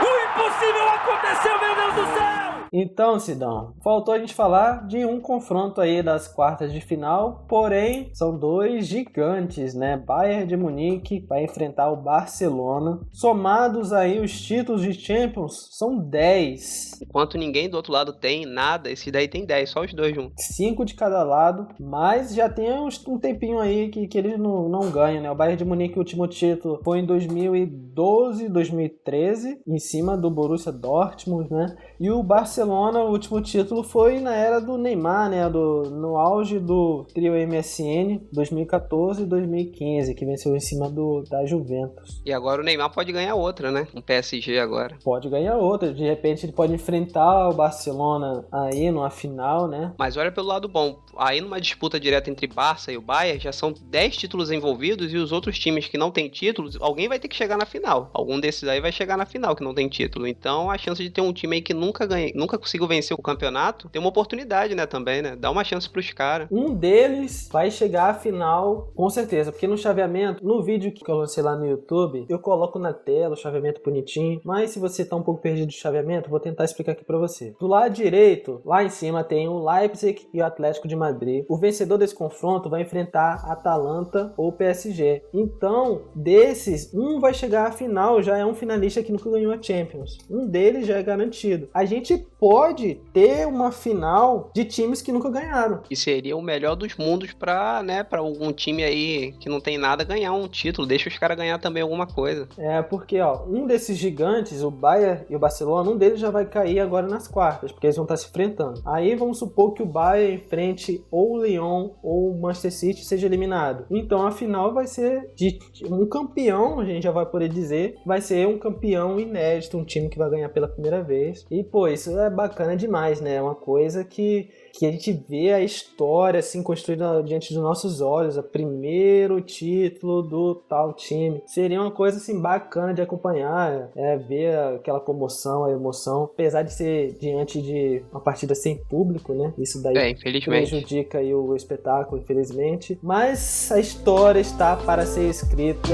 O 0.00 0.08
impossível 0.24 0.88
aconteceu, 0.88 1.60
meu 1.60 1.74
Deus 1.74 1.94
do 1.94 2.16
céu! 2.16 2.45
Então, 2.72 3.18
Sidão, 3.18 3.74
faltou 3.82 4.14
a 4.14 4.18
gente 4.18 4.34
falar 4.34 4.86
de 4.86 5.04
um 5.04 5.20
confronto 5.20 5.80
aí 5.80 6.02
das 6.02 6.28
quartas 6.28 6.72
de 6.72 6.80
final, 6.80 7.44
porém 7.48 8.10
são 8.12 8.36
dois 8.38 8.86
gigantes, 8.86 9.74
né? 9.74 9.96
Bayern 9.96 10.46
de 10.46 10.56
Munique 10.56 11.24
vai 11.28 11.44
enfrentar 11.44 11.90
o 11.90 11.96
Barcelona. 11.96 13.00
Somados 13.12 13.92
aí 13.92 14.20
os 14.20 14.40
títulos 14.40 14.82
de 14.82 14.92
Champions, 14.92 15.68
são 15.72 15.98
10. 15.98 17.00
Enquanto 17.02 17.38
ninguém 17.38 17.68
do 17.68 17.76
outro 17.76 17.92
lado 17.92 18.12
tem 18.12 18.44
nada, 18.44 18.90
esse 18.90 19.10
daí 19.10 19.28
tem 19.28 19.44
10, 19.44 19.70
só 19.70 19.82
os 19.82 19.92
dois 19.94 20.14
juntos. 20.14 20.44
5 20.44 20.84
de 20.84 20.94
cada 20.94 21.22
lado, 21.22 21.68
mas 21.78 22.34
já 22.34 22.48
tem 22.48 22.70
um 22.70 23.18
tempinho 23.18 23.58
aí 23.58 23.88
que, 23.88 24.06
que 24.06 24.18
eles 24.18 24.38
não, 24.38 24.68
não 24.68 24.90
ganham, 24.90 25.22
né? 25.22 25.30
O 25.30 25.34
Bayern 25.34 25.56
de 25.56 25.64
Munique, 25.64 25.96
o 25.96 26.00
último 26.00 26.26
título 26.26 26.80
foi 26.84 26.98
em 26.98 27.06
2012, 27.06 28.48
2013, 28.48 29.60
em 29.66 29.78
cima 29.78 30.16
do 30.16 30.30
Borussia 30.30 30.72
Dortmund, 30.72 31.52
né? 31.52 31.76
E 31.98 32.10
o 32.10 32.22
Barcelona, 32.22 32.55
o 32.64 33.10
último 33.10 33.40
título 33.40 33.82
foi 33.82 34.20
na 34.20 34.34
era 34.34 34.60
do 34.60 34.76
Neymar, 34.76 35.30
né? 35.30 35.48
Do, 35.48 35.90
no 35.90 36.16
auge 36.16 36.58
do 36.58 37.06
trio 37.12 37.34
MSN, 37.34 38.20
2014 38.32 39.22
e 39.22 39.26
2015, 39.26 40.14
que 40.14 40.24
venceu 40.24 40.56
em 40.56 40.60
cima 40.60 40.88
do, 40.88 41.22
da 41.28 41.44
Juventus. 41.44 42.20
E 42.24 42.32
agora 42.32 42.62
o 42.62 42.64
Neymar 42.64 42.92
pode 42.92 43.12
ganhar 43.12 43.34
outra, 43.34 43.70
né? 43.70 43.86
Um 43.94 44.00
PSG 44.00 44.58
agora. 44.58 44.96
Pode 45.04 45.28
ganhar 45.28 45.56
outra. 45.56 45.92
De 45.92 46.04
repente 46.04 46.46
ele 46.46 46.52
pode 46.52 46.72
enfrentar 46.72 47.48
o 47.48 47.52
Barcelona 47.52 48.44
aí 48.52 48.90
numa 48.90 49.10
final, 49.10 49.68
né? 49.68 49.92
Mas 49.98 50.16
olha 50.16 50.32
pelo 50.32 50.46
lado 50.46 50.68
bom. 50.68 50.98
Aí 51.16 51.40
numa 51.40 51.60
disputa 51.60 51.98
direta 51.98 52.30
entre 52.30 52.46
Barça 52.46 52.92
e 52.92 52.96
o 52.96 53.02
Bayern, 53.02 53.40
já 53.40 53.52
são 53.52 53.72
10 53.72 54.16
títulos 54.16 54.50
envolvidos 54.50 55.12
e 55.12 55.16
os 55.16 55.32
outros 55.32 55.58
times 55.58 55.88
que 55.88 55.98
não 55.98 56.10
têm 56.10 56.28
títulos, 56.28 56.76
alguém 56.80 57.08
vai 57.08 57.18
ter 57.18 57.28
que 57.28 57.36
chegar 57.36 57.56
na 57.56 57.66
final. 57.66 58.10
Algum 58.12 58.38
desses 58.38 58.68
aí 58.68 58.80
vai 58.80 58.92
chegar 58.92 59.16
na 59.16 59.26
final 59.26 59.54
que 59.56 59.64
não 59.64 59.74
tem 59.74 59.88
título. 59.88 60.26
Então 60.26 60.70
a 60.70 60.78
chance 60.78 61.02
de 61.02 61.10
ter 61.10 61.20
um 61.20 61.32
time 61.32 61.56
aí 61.56 61.62
que 61.62 61.74
nunca 61.74 62.06
ganha, 62.06 62.32
nunca 62.46 62.58
conseguiu 62.58 62.86
vencer 62.86 63.16
o 63.18 63.22
campeonato, 63.22 63.88
tem 63.88 64.00
uma 64.00 64.08
oportunidade, 64.08 64.74
né, 64.74 64.86
também, 64.86 65.20
né? 65.20 65.34
Dá 65.36 65.50
uma 65.50 65.64
chance 65.64 65.90
pros 65.90 66.12
caras. 66.12 66.46
Um 66.50 66.72
deles 66.72 67.48
vai 67.52 67.70
chegar 67.70 68.10
à 68.10 68.14
final, 68.14 68.92
com 68.94 69.10
certeza, 69.10 69.50
porque 69.50 69.66
no 69.66 69.76
chaveamento, 69.76 70.46
no 70.46 70.62
vídeo 70.62 70.92
que 70.92 71.10
eu 71.10 71.16
lancei 71.16 71.42
lá 71.42 71.56
no 71.56 71.66
YouTube, 71.66 72.24
eu 72.28 72.38
coloco 72.38 72.78
na 72.78 72.92
tela 72.92 73.34
o 73.34 73.36
chaveamento 73.36 73.82
bonitinho, 73.84 74.40
mas 74.44 74.70
se 74.70 74.78
você 74.78 75.04
tá 75.04 75.16
um 75.16 75.22
pouco 75.22 75.42
perdido 75.42 75.68
de 75.68 75.76
chaveamento, 75.76 76.30
vou 76.30 76.38
tentar 76.38 76.64
explicar 76.64 76.92
aqui 76.92 77.04
para 77.04 77.18
você. 77.18 77.54
Do 77.58 77.66
lado 77.66 77.92
direito, 77.92 78.60
lá 78.64 78.84
em 78.84 78.88
cima 78.88 79.24
tem 79.24 79.48
o 79.48 79.64
Leipzig 79.64 80.28
e 80.32 80.40
o 80.40 80.44
Atlético 80.44 80.86
de 80.86 80.94
Madrid. 80.94 81.44
O 81.48 81.58
vencedor 81.58 81.98
desse 81.98 82.14
confronto 82.14 82.70
vai 82.70 82.82
enfrentar 82.82 83.44
Atalanta 83.50 84.32
ou 84.36 84.52
PSG. 84.52 85.22
Então, 85.34 86.02
desses, 86.14 86.94
um 86.94 87.18
vai 87.18 87.34
chegar 87.34 87.66
à 87.66 87.72
final, 87.72 88.22
já 88.22 88.36
é 88.36 88.46
um 88.46 88.54
finalista 88.54 89.02
que 89.02 89.12
nunca 89.12 89.30
ganhou 89.30 89.52
a 89.52 89.60
Champions. 89.60 90.18
Um 90.30 90.46
deles 90.46 90.86
já 90.86 90.98
é 90.98 91.02
garantido. 91.02 91.68
A 91.74 91.84
gente 91.84 92.26
pode 92.38 93.00
ter 93.12 93.46
uma 93.46 93.72
final 93.72 94.50
de 94.54 94.64
times 94.64 95.02
que 95.02 95.12
nunca 95.12 95.30
ganharam. 95.30 95.80
E 95.90 95.96
seria 95.96 96.36
o 96.36 96.42
melhor 96.42 96.74
dos 96.74 96.96
mundos 96.96 97.32
pra, 97.32 97.82
né, 97.82 98.02
pra 98.02 98.20
algum 98.20 98.52
time 98.52 98.84
aí 98.84 99.32
que 99.40 99.48
não 99.48 99.60
tem 99.60 99.78
nada 99.78 100.04
ganhar 100.04 100.32
um 100.32 100.48
título. 100.48 100.86
Deixa 100.86 101.08
os 101.08 101.18
caras 101.18 101.36
ganhar 101.36 101.58
também 101.58 101.82
alguma 101.82 102.06
coisa. 102.06 102.48
É, 102.58 102.82
porque, 102.82 103.20
ó, 103.20 103.44
um 103.46 103.66
desses 103.66 103.96
gigantes, 103.96 104.62
o 104.62 104.70
Bayern 104.70 105.24
e 105.28 105.36
o 105.36 105.38
Barcelona, 105.38 105.90
um 105.90 105.96
deles 105.96 106.20
já 106.20 106.30
vai 106.30 106.46
cair 106.46 106.80
agora 106.80 107.06
nas 107.06 107.28
quartas, 107.28 107.72
porque 107.72 107.86
eles 107.86 107.96
vão 107.96 108.04
estar 108.04 108.16
se 108.16 108.28
enfrentando. 108.28 108.82
Aí 108.86 109.14
vamos 109.14 109.38
supor 109.38 109.72
que 109.72 109.82
o 109.82 109.86
Bayern 109.86 110.36
enfrente 110.36 111.04
ou 111.10 111.32
o 111.32 111.44
Lyon 111.44 111.90
ou 112.02 112.30
o 112.30 112.40
Manchester 112.40 112.72
City 112.72 113.04
seja 113.04 113.26
eliminado. 113.26 113.84
Então 113.90 114.26
a 114.26 114.30
final 114.30 114.72
vai 114.72 114.86
ser 114.86 115.30
de 115.34 115.58
um 115.88 116.06
campeão, 116.06 116.80
a 116.80 116.84
gente 116.84 117.02
já 117.02 117.10
vai 117.10 117.26
poder 117.26 117.48
dizer, 117.48 117.96
vai 118.04 118.20
ser 118.20 118.46
um 118.46 118.58
campeão 118.58 119.18
inédito, 119.18 119.78
um 119.78 119.84
time 119.84 120.08
que 120.08 120.18
vai 120.18 120.30
ganhar 120.30 120.48
pela 120.48 120.68
primeira 120.68 121.02
vez. 121.02 121.44
E, 121.50 121.62
pô, 121.64 121.88
isso 121.88 122.18
é 122.18 122.25
bacana 122.30 122.76
demais, 122.76 123.20
né? 123.20 123.36
É 123.36 123.42
uma 123.42 123.54
coisa 123.54 124.04
que 124.04 124.48
que 124.78 124.86
a 124.86 124.92
gente 124.92 125.12
vê 125.26 125.52
a 125.52 125.60
história 125.60 126.40
assim 126.40 126.62
construída 126.62 127.22
diante 127.22 127.52
dos 127.52 127.62
nossos 127.62 128.00
olhos, 128.00 128.36
o 128.36 128.42
primeiro 128.42 129.40
título 129.40 130.22
do 130.22 130.54
tal 130.54 130.92
time. 130.92 131.42
Seria 131.46 131.80
uma 131.80 131.90
coisa 131.90 132.18
assim 132.18 132.40
bacana 132.40 132.92
de 132.92 133.00
acompanhar, 133.00 133.90
é, 133.96 134.16
ver 134.16 134.56
aquela 134.76 135.00
comoção, 135.00 135.64
a 135.64 135.72
emoção, 135.72 136.24
apesar 136.24 136.62
de 136.62 136.72
ser 136.72 137.16
diante 137.18 137.60
de 137.62 138.02
uma 138.12 138.20
partida 138.20 138.54
sem 138.54 138.76
público, 138.76 139.32
né? 139.32 139.52
Isso 139.58 139.82
daí 139.82 139.96
É, 139.96 140.14
prejudica 140.14 141.18
aí 141.18 141.34
o 141.34 141.56
espetáculo, 141.56 142.20
infelizmente. 142.20 142.98
Mas 143.02 143.70
a 143.72 143.80
história 143.80 144.40
está 144.40 144.76
para 144.76 145.06
ser 145.06 145.28
escrita. 145.30 145.88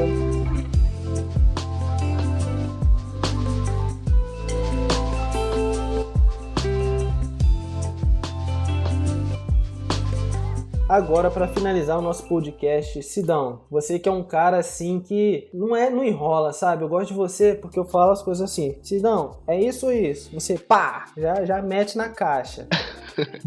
Agora, 10.93 11.31
para 11.31 11.49
finalizar 11.49 11.99
o 11.99 12.03
nosso 12.03 12.25
podcast, 12.25 13.03
Sidão, 13.03 13.63
você 13.71 13.99
que 13.99 14.11
é 14.11 14.13
um 14.13 14.23
cara 14.23 14.59
assim 14.59 15.01
que 15.01 15.49
não 15.51 15.75
é, 15.75 15.89
não 15.89 16.05
enrola, 16.05 16.53
sabe? 16.53 16.85
Eu 16.85 16.89
gosto 16.91 17.09
de 17.09 17.15
você 17.15 17.55
porque 17.55 17.79
eu 17.79 17.87
falo 17.87 18.13
as 18.13 18.21
coisas 18.21 18.43
assim. 18.43 18.77
Sidão, 18.83 19.39
é 19.47 19.59
isso 19.59 19.87
ou 19.87 19.93
isso? 19.93 20.29
Você, 20.35 20.59
pá, 20.59 21.07
já, 21.17 21.47
já 21.47 21.63
mete 21.63 21.97
na 21.97 22.11
caixa. 22.11 22.69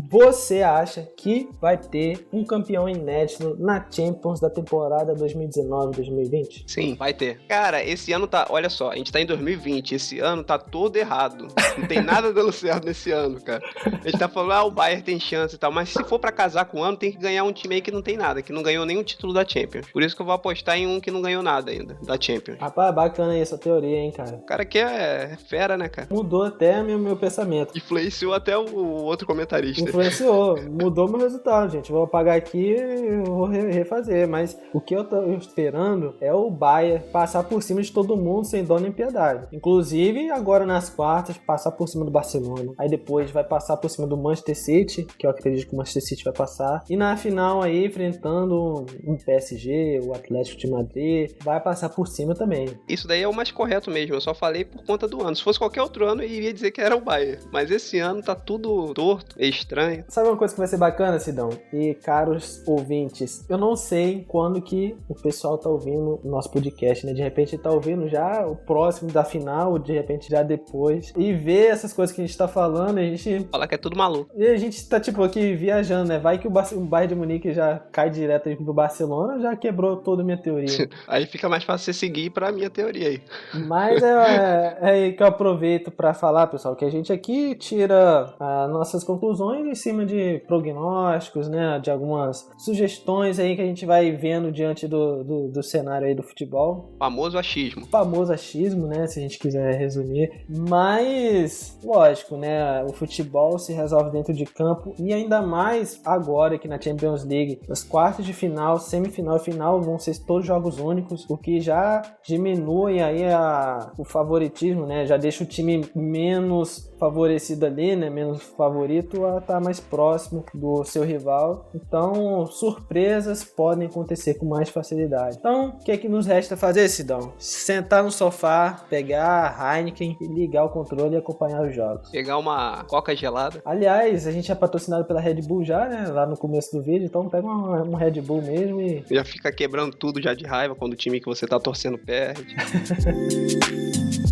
Você 0.10 0.62
acha 0.62 1.08
que 1.18 1.50
vai 1.60 1.78
ter 1.78 2.28
um 2.32 2.44
campeão 2.44 2.88
inédito 2.88 3.56
na 3.60 3.86
Champions 3.90 4.40
da 4.40 4.50
temporada 4.50 5.14
2019-2020? 5.16 6.64
Sim, 6.68 6.96
vai 6.96 7.14
ter. 7.14 7.40
Cara, 7.48 7.84
esse 7.84 8.12
ano 8.12 8.28
tá. 8.28 8.48
Olha 8.50 8.70
só, 8.70 8.92
a 8.92 8.96
gente 8.96 9.12
tá 9.12 9.20
em 9.20 9.26
2020. 9.26 9.96
Esse 9.96 10.20
ano 10.20 10.44
tá 10.44 10.58
todo 10.58 10.96
errado. 10.98 11.48
Não 11.78 11.88
tem 11.88 12.02
nada 12.02 12.32
dando 12.34 12.52
certo 12.52 12.86
nesse 12.86 13.12
ano, 13.12 13.42
cara. 13.42 13.62
A 13.86 14.08
gente 14.08 14.18
tá 14.18 14.28
falando, 14.28 14.52
ah, 14.52 14.64
o 14.64 14.72
Bayern 14.72 15.04
tem 15.04 15.20
chance 15.20 15.56
e 15.56 15.58
tal. 15.58 15.72
Mas 15.72 15.90
se 15.90 16.04
for 16.04 16.20
pra 16.20 16.32
casar 16.32 16.66
com 16.66 16.80
o 16.80 16.84
ano, 16.84 16.98
tem 16.98 17.12
que 17.12 17.18
ganhar 17.18 17.44
um 17.44 17.52
time 17.52 17.76
aí 17.76 17.82
que 17.82 17.92
não 17.92 18.02
tem 18.02 18.18
nada, 18.18 18.42
que 18.42 18.54
não 18.54 18.64
ganhou 18.64 18.86
nenhum 18.86 19.04
título 19.04 19.34
da 19.34 19.46
Champions. 19.46 19.88
Por 19.92 20.02
isso 20.02 20.16
que 20.16 20.22
eu 20.22 20.26
vou 20.26 20.36
apostar 20.36 20.78
em 20.78 20.88
um 20.88 21.00
que 21.00 21.12
não 21.12 21.22
ganhou 21.22 21.42
nada 21.42 21.72
ainda, 21.72 21.98
da 22.04 22.20
Champions. 22.20 22.60
Rapaz, 22.60 22.94
bacana 22.94 23.34
aí 23.34 23.42
essa 23.42 23.58
teoria, 23.58 23.98
hein, 23.98 24.12
cara. 24.12 24.36
O 24.36 24.46
cara 24.46 24.64
aqui 24.64 24.80
é 24.80 25.38
fera, 25.48 25.78
né, 25.78 25.90
cara? 25.90 26.08
Mudou 26.12 26.44
até 26.44 26.82
meu, 26.82 26.98
meu 26.98 27.16
pensamento. 27.16 27.78
Influenciou 27.78 28.34
até 28.34 28.58
o 28.58 28.76
outro 29.04 29.26
comentarista. 29.62 29.82
Influenciou, 29.90 30.62
mudou 30.70 31.08
meu 31.10 31.20
resultado, 31.20 31.72
gente. 31.72 31.92
Vou 31.92 32.04
apagar 32.04 32.36
aqui 32.38 32.76
e 32.76 33.24
vou 33.24 33.46
re- 33.46 33.72
refazer. 33.72 34.28
Mas 34.28 34.58
o 34.74 34.80
que 34.82 34.96
eu 34.96 35.04
tô 35.04 35.24
esperando 35.34 36.16
é 36.22 36.34
o 36.34 36.50
Bayern 36.50 37.04
passar 37.12 37.44
por 37.44 37.62
cima 37.64 37.82
de 37.82 37.92
todo 37.92 38.16
mundo 38.18 38.46
sem 38.46 38.64
dó 38.64 38.78
nem 38.80 38.92
piedade. 38.92 39.48
Inclusive, 39.52 40.30
agora 40.32 40.66
nas 40.66 40.90
quartas, 40.90 41.38
passar 41.38 41.72
por 41.72 41.88
cima 41.88 42.06
do 42.06 42.12
Barcelona. 42.12 42.74
Aí 42.78 42.90
depois 42.90 43.32
vai 43.32 43.44
passar 43.44 43.78
por 43.78 43.90
cima 43.90 44.08
do 44.08 44.18
Manchester 44.18 44.56
City, 44.58 45.08
que 45.18 45.26
eu 45.26 45.30
acredito 45.32 45.68
que 45.68 45.74
o 45.74 45.78
Manchester 45.78 46.04
City 46.04 46.24
vai 46.24 46.34
passar. 46.34 46.84
E 46.90 46.96
na 46.96 47.16
final 47.18 47.62
aí, 47.62 47.86
enfrentando 47.86 48.86
um 49.06 49.18
PSG, 49.18 50.00
o 50.04 50.14
Atlético 50.14 50.60
de 50.60 50.70
Madrid, 50.70 51.32
vai 51.44 51.60
passar 51.62 51.90
por 51.90 52.08
cima 52.08 52.34
também. 52.36 52.70
Isso 52.88 53.08
daí 53.08 53.22
é 53.22 53.28
o 53.28 53.34
mais 53.34 53.52
correto 53.52 53.92
mesmo. 53.92 54.16
Eu 54.16 54.22
só 54.22 54.34
falei 54.34 54.66
por 54.66 54.84
conta 54.86 55.08
do 55.08 55.22
ano. 55.24 55.36
Se 55.36 55.44
fosse 55.44 55.60
qualquer 55.60 55.82
outro 55.82 56.06
ano, 56.08 56.22
eu 56.24 56.30
iria 56.30 56.54
dizer 56.54 56.72
que 56.72 56.82
era 56.82 56.96
o 56.96 57.02
Bayern. 57.02 57.42
Mas 57.52 57.72
esse 57.72 58.00
ano 58.00 58.22
tá 58.22 58.36
tudo 58.36 58.94
torto, 58.94 59.36
estranho. 59.50 60.04
Sabe 60.08 60.28
uma 60.28 60.38
coisa 60.38 60.54
que 60.54 60.60
vai 60.60 60.68
ser 60.68 60.78
bacana, 60.78 61.20
Sidão? 61.20 61.50
E 61.74 61.94
caros 61.96 62.64
ouvintes, 62.68 63.46
eu 63.50 63.58
não 63.58 63.76
sei 63.76 64.26
quando 64.28 64.62
que 64.62 64.96
o 65.08 65.16
pessoal 65.16 65.58
tá 65.58 65.70
ouvindo 65.70 66.20
o 66.24 66.30
nosso 66.30 66.52
podcast, 66.52 67.06
né? 67.06 67.14
De 67.14 67.22
repente 67.22 67.58
tá 67.58 67.72
ouvindo 67.72 68.08
já 68.08 68.46
o 68.46 68.56
próximo 68.56 69.12
da 69.12 69.24
final, 69.24 69.78
de 69.80 69.94
repente 69.94 70.30
já 70.30 70.44
depois. 70.44 71.14
E 71.18 71.34
ver 71.34 71.68
essas 71.68 71.94
coisas 71.94 72.16
que 72.16 72.22
a 72.22 72.26
gente 72.26 72.38
tá 72.38 72.48
falando, 72.48 72.98
a 72.98 73.04
gente. 73.04 73.48
Falar 73.52 73.68
que 73.68 73.76
é 73.76 73.78
tudo 73.78 73.98
maluco. 73.98 74.32
E 74.36 74.46
a 74.48 74.58
gente 74.58 74.88
tá, 74.88 75.00
tipo, 75.00 75.24
aqui 75.24 75.56
viajando, 75.56 76.10
né? 76.10 76.20
Vai 76.20 76.38
que 76.38 76.48
o, 76.48 76.52
Bar 76.52 76.68
o 76.74 76.82
Bayern 76.82 77.14
de 77.14 77.20
Munique 77.20 77.54
já 77.54 77.80
cai 77.92 78.10
direto 78.10 78.50
aí 78.50 78.56
pro 78.56 78.74
Barcelona, 78.74 79.40
já 79.40 79.56
quebrou 79.56 79.98
toda 79.98 80.22
a 80.22 80.26
minha 80.26 80.38
teoria. 80.38 80.66
Aí 81.08 81.26
fica 81.26 81.48
mais 81.48 81.64
fácil 81.64 81.86
você 81.86 81.94
seguir 81.94 82.30
pra 82.30 82.52
minha 82.52 82.70
teoria 82.70 83.08
aí. 83.08 83.22
Mas 83.54 84.02
é, 84.02 84.08
é, 84.08 84.78
é 84.82 84.90
aí 84.90 85.14
que 85.14 85.22
eu 85.22 85.28
aproveito 85.28 85.92
para 85.92 86.14
falar, 86.14 86.48
pessoal, 86.48 86.76
que 86.76 86.86
a 86.86 86.90
gente 86.90 87.12
aqui 87.12 87.56
tira 87.56 88.34
as 88.40 88.70
nossas 88.72 89.04
conclusões 89.04 89.35
em 89.42 89.76
cima 89.76 90.06
de 90.06 90.40
prognósticos, 90.48 91.48
né? 91.48 91.80
De 91.80 91.90
algumas 91.92 92.50
sugestões 92.58 93.40
aí 93.40 93.56
que 93.56 93.62
a 93.62 93.66
gente 93.66 93.86
vai 93.86 94.12
vendo 94.12 94.52
diante 94.52 94.88
do, 94.88 95.24
do, 95.24 95.48
do 95.50 95.64
cenário 95.64 96.08
aí 96.08 96.16
do 96.16 96.24
futebol. 96.24 96.94
Famoso 97.00 97.38
achismo. 97.38 97.86
Famoso 97.88 98.34
achismo, 98.34 98.88
né? 98.88 99.08
Se 99.08 99.20
a 99.20 99.22
gente 99.22 99.40
quiser 99.40 99.76
resumir. 99.76 100.46
Mas, 100.50 101.78
lógico, 101.84 102.38
né? 102.38 102.84
O 102.84 102.94
futebol 102.94 103.58
se 103.60 103.74
resolve 103.74 104.12
dentro 104.12 104.34
de 104.34 104.46
campo 104.46 104.94
e 105.00 105.14
ainda 105.14 105.42
mais 105.42 106.02
agora 106.06 106.58
que 106.58 106.68
na 106.68 106.80
Champions 106.80 107.24
League, 107.24 107.60
as 107.70 107.84
quartas 107.84 108.26
de 108.26 108.34
final, 108.34 108.78
semifinal 108.78 109.38
e 109.38 109.40
final 109.40 109.82
vão 109.82 109.98
ser 110.00 110.18
todos 110.26 110.46
jogos 110.46 110.80
únicos, 110.80 111.26
o 111.30 111.38
que 111.38 111.60
já 111.60 112.02
diminui 112.26 113.02
aí 113.02 113.26
a, 113.26 113.92
o 113.98 114.04
favoritismo, 114.04 114.86
né? 114.86 115.06
Já 115.06 115.18
deixa 115.18 115.44
o 115.44 115.48
time 115.48 115.86
menos 115.96 116.92
favorecido 117.00 117.66
ali, 117.66 117.96
né? 117.96 118.10
Menos 118.10 118.42
favorito 118.42 119.25
a 119.34 119.38
estar 119.40 119.60
mais 119.60 119.80
próximo 119.80 120.46
do 120.54 120.84
seu 120.84 121.04
rival. 121.04 121.70
Então, 121.74 122.46
surpresas 122.48 123.44
podem 123.44 123.88
acontecer 123.88 124.36
com 124.36 124.46
mais 124.46 124.70
facilidade. 124.70 125.38
Então, 125.40 125.70
o 125.70 125.84
que 125.84 125.92
é 125.92 125.98
que 125.98 126.08
nos 126.08 126.26
resta 126.26 126.56
fazer, 126.56 126.88
Sidão? 126.90 127.34
Sentar 127.38 128.04
no 128.04 128.12
sofá, 128.12 128.86
pegar 128.90 129.56
a 129.60 129.78
Heineken, 129.78 130.18
ligar 130.22 130.66
o 130.66 130.70
controle 130.70 131.16
e 131.16 131.18
acompanhar 131.18 131.64
os 131.64 131.76
jogos. 131.76 132.10
Pegar 132.10 132.38
uma 132.38 132.84
coca 132.86 133.16
gelada. 133.16 133.62
Aliás, 133.66 134.28
a 134.28 134.32
gente 134.32 134.52
é 134.52 134.56
patrocinado 134.56 135.06
pela 135.06 135.20
Red 135.20 135.42
Bull 135.42 135.64
já, 135.64 135.88
né? 135.88 136.08
Lá 136.08 136.26
no 136.26 136.38
começo 136.38 136.76
do 136.76 136.84
vídeo, 136.84 137.06
então 137.06 137.30
pega 137.30 137.48
um, 137.48 137.92
um 137.92 137.96
Red 137.96 138.22
Bull 138.22 138.42
mesmo 138.42 138.82
e. 138.82 139.04
Já 139.10 139.24
fica 139.24 139.52
quebrando 139.52 139.96
tudo 139.96 140.22
já 140.22 140.34
de 140.34 140.46
raiva 140.46 140.76
quando 140.76 140.94
o 140.94 140.98
time 140.98 141.20
que 141.20 141.26
você 141.26 141.46
tá 141.48 141.60
torcendo 141.60 141.98
perde. 141.98 142.56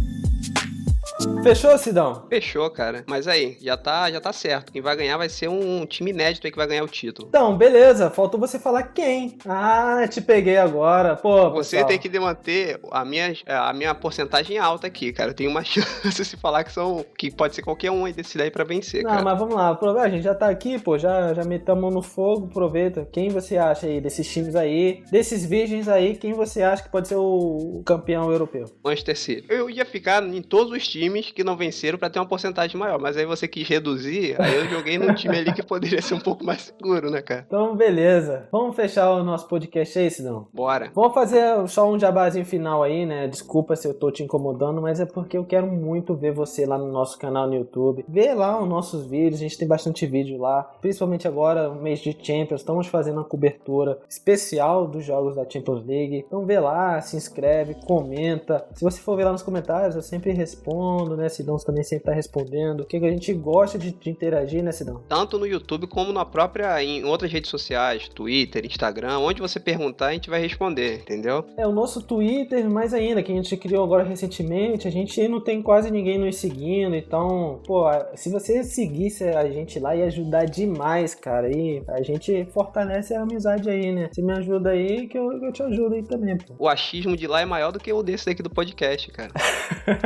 Fechou, 1.43 1.77
Sidão? 1.77 2.25
Fechou, 2.29 2.69
cara. 2.69 3.03
Mas 3.07 3.27
aí, 3.27 3.57
já 3.61 3.75
tá, 3.75 4.09
já 4.09 4.19
tá 4.21 4.31
certo. 4.31 4.71
Quem 4.71 4.81
vai 4.81 4.95
ganhar 4.95 5.17
vai 5.17 5.27
ser 5.27 5.49
um 5.49 5.85
time 5.85 6.11
inédito 6.11 6.47
aí 6.47 6.51
que 6.51 6.57
vai 6.57 6.65
ganhar 6.67 6.83
o 6.83 6.87
título. 6.87 7.27
Então, 7.27 7.57
beleza. 7.57 8.09
Faltou 8.09 8.39
você 8.39 8.57
falar 8.57 8.83
quem. 8.83 9.37
Ah, 9.47 10.05
te 10.09 10.21
peguei 10.21 10.57
agora. 10.57 11.15
Pô, 11.17 11.49
Você 11.51 11.77
pessoal. 11.77 11.89
tem 11.89 11.99
que 11.99 12.19
manter 12.19 12.79
a 12.91 13.03
minha, 13.03 13.33
a 13.45 13.73
minha 13.73 13.93
porcentagem 13.93 14.57
alta 14.57 14.87
aqui, 14.87 15.11
cara. 15.11 15.31
Eu 15.31 15.33
tenho 15.33 15.49
uma 15.51 15.63
chance 15.65 16.23
de 16.23 16.37
falar 16.37 16.63
que 16.63 16.71
são. 16.71 17.05
que 17.17 17.29
pode 17.29 17.55
ser 17.55 17.61
qualquer 17.61 17.91
um 17.91 18.05
aí 18.05 18.13
desse 18.13 18.37
daí 18.37 18.49
pra 18.49 18.63
vencer, 18.63 19.03
Não, 19.03 19.09
cara. 19.11 19.23
mas 19.23 19.37
vamos 19.37 19.55
lá. 19.55 19.77
A 20.01 20.09
gente 20.09 20.23
já 20.23 20.33
tá 20.33 20.47
aqui, 20.49 20.79
pô. 20.79 20.97
Já, 20.97 21.33
já 21.33 21.43
metemos 21.43 21.77
a 21.77 21.81
mão 21.81 21.91
no 21.91 22.01
fogo. 22.01 22.47
Aproveita. 22.47 23.07
Quem 23.11 23.29
você 23.29 23.57
acha 23.57 23.85
aí 23.87 23.99
desses 23.99 24.27
times 24.31 24.55
aí, 24.55 25.03
desses 25.11 25.45
virgens 25.45 25.87
aí, 25.89 26.15
quem 26.15 26.31
você 26.33 26.61
acha 26.63 26.83
que 26.83 26.89
pode 26.89 27.07
ser 27.09 27.15
o 27.17 27.81
campeão 27.85 28.31
europeu? 28.31 28.65
Manchester 28.83 29.17
City. 29.17 29.45
Eu 29.49 29.69
ia 29.69 29.85
ficar 29.85 30.23
em 30.23 30.41
todos 30.41 30.71
os 30.71 30.87
times 30.87 31.12
que 31.21 31.43
não 31.43 31.55
venceram 31.55 31.97
pra 31.97 32.09
ter 32.09 32.19
uma 32.19 32.25
porcentagem 32.25 32.77
maior, 32.77 32.99
mas 32.99 33.17
aí 33.17 33.25
você 33.25 33.47
quis 33.47 33.67
reduzir, 33.67 34.35
aí 34.39 34.55
eu 34.55 34.65
joguei 34.67 34.97
num 34.97 35.13
time 35.13 35.37
ali 35.37 35.53
que 35.53 35.63
poderia 35.63 36.01
ser 36.01 36.15
um 36.15 36.19
pouco 36.19 36.43
mais 36.43 36.61
seguro, 36.61 37.09
né, 37.09 37.21
cara? 37.21 37.43
Então, 37.45 37.75
beleza. 37.75 38.47
Vamos 38.51 38.75
fechar 38.75 39.11
o 39.11 39.23
nosso 39.23 39.47
podcast 39.47 39.99
aí, 39.99 40.09
Sidão? 40.09 40.47
Bora. 40.53 40.91
Vamos 40.95 41.13
fazer 41.13 41.67
só 41.67 41.89
um 41.89 41.99
jabazinho 41.99 42.45
final 42.45 42.83
aí, 42.83 43.05
né? 43.05 43.27
Desculpa 43.27 43.75
se 43.75 43.87
eu 43.87 43.93
tô 43.93 44.11
te 44.11 44.23
incomodando, 44.23 44.81
mas 44.81 44.99
é 44.99 45.05
porque 45.05 45.37
eu 45.37 45.45
quero 45.45 45.67
muito 45.67 46.15
ver 46.15 46.31
você 46.31 46.65
lá 46.65 46.77
no 46.77 46.91
nosso 46.91 47.17
canal 47.19 47.47
no 47.47 47.55
YouTube. 47.55 48.05
Vê 48.07 48.33
lá 48.33 48.61
os 48.61 48.67
nossos 48.67 49.05
vídeos, 49.05 49.39
a 49.39 49.43
gente 49.43 49.57
tem 49.57 49.67
bastante 49.67 50.05
vídeo 50.05 50.39
lá. 50.39 50.63
Principalmente 50.81 51.27
agora, 51.27 51.69
mês 51.69 51.99
de 51.99 52.15
Champions, 52.19 52.61
estamos 52.61 52.87
fazendo 52.87 53.17
uma 53.17 53.23
cobertura 53.23 53.99
especial 54.09 54.87
dos 54.87 55.03
jogos 55.03 55.35
da 55.35 55.49
Champions 55.49 55.85
League. 55.85 56.23
Então 56.25 56.45
vê 56.45 56.59
lá, 56.59 57.01
se 57.01 57.15
inscreve, 57.15 57.75
comenta. 57.85 58.65
Se 58.73 58.83
você 58.83 58.99
for 59.01 59.15
ver 59.15 59.25
lá 59.25 59.31
nos 59.31 59.43
comentários, 59.43 59.95
eu 59.95 60.01
sempre 60.01 60.31
respondo, 60.31 61.02
né? 61.09 61.29
Sidão 61.29 61.57
também 61.57 61.83
sempre 61.83 62.05
tá 62.05 62.13
respondendo. 62.13 62.81
O 62.81 62.85
que 62.85 62.99
que 62.99 63.05
a 63.05 63.11
gente 63.11 63.33
gosta 63.33 63.77
de, 63.77 63.91
de 63.91 64.09
interagir, 64.09 64.63
né, 64.63 64.71
Sidão? 64.71 65.01
Tanto 65.07 65.37
no 65.37 65.45
YouTube 65.45 65.87
como 65.87 66.11
na 66.11 66.25
própria. 66.25 66.83
em 66.83 67.03
outras 67.03 67.31
redes 67.31 67.49
sociais, 67.49 68.09
Twitter, 68.09 68.65
Instagram, 68.65 69.19
onde 69.19 69.41
você 69.41 69.59
perguntar, 69.59 70.07
a 70.07 70.13
gente 70.13 70.29
vai 70.29 70.39
responder, 70.39 70.99
entendeu? 71.01 71.45
É 71.57 71.67
o 71.67 71.71
nosso 71.71 72.01
Twitter, 72.01 72.69
mais 72.69 72.93
ainda, 72.93 73.23
que 73.23 73.31
a 73.31 73.35
gente 73.35 73.55
criou 73.57 73.83
agora 73.83 74.03
recentemente, 74.03 74.87
a 74.87 74.91
gente 74.91 75.27
não 75.27 75.41
tem 75.41 75.61
quase 75.61 75.91
ninguém 75.91 76.17
nos 76.17 76.37
seguindo, 76.37 76.95
então, 76.95 77.61
pô, 77.65 77.85
se 78.15 78.29
você 78.29 78.63
seguisse 78.63 79.23
a 79.23 79.49
gente 79.49 79.79
lá, 79.79 79.95
ia 79.95 80.05
ajudar 80.05 80.45
demais, 80.45 81.15
cara, 81.15 81.49
e 81.49 81.83
a 81.87 82.01
gente 82.01 82.45
fortalece 82.53 83.13
a 83.13 83.21
amizade 83.21 83.69
aí, 83.69 83.91
né? 83.91 84.09
Você 84.11 84.21
me 84.21 84.33
ajuda 84.33 84.71
aí, 84.71 85.07
que 85.07 85.17
eu, 85.17 85.31
eu 85.31 85.51
te 85.51 85.63
ajudo 85.63 85.95
aí 85.95 86.03
também, 86.03 86.37
pô. 86.37 86.55
O 86.59 86.67
achismo 86.67 87.15
de 87.15 87.27
lá 87.27 87.41
é 87.41 87.45
maior 87.45 87.71
do 87.71 87.79
que 87.79 87.91
o 87.91 88.03
desse 88.03 88.25
daqui 88.25 88.43
do 88.43 88.49
podcast, 88.49 89.11
cara. 89.11 89.31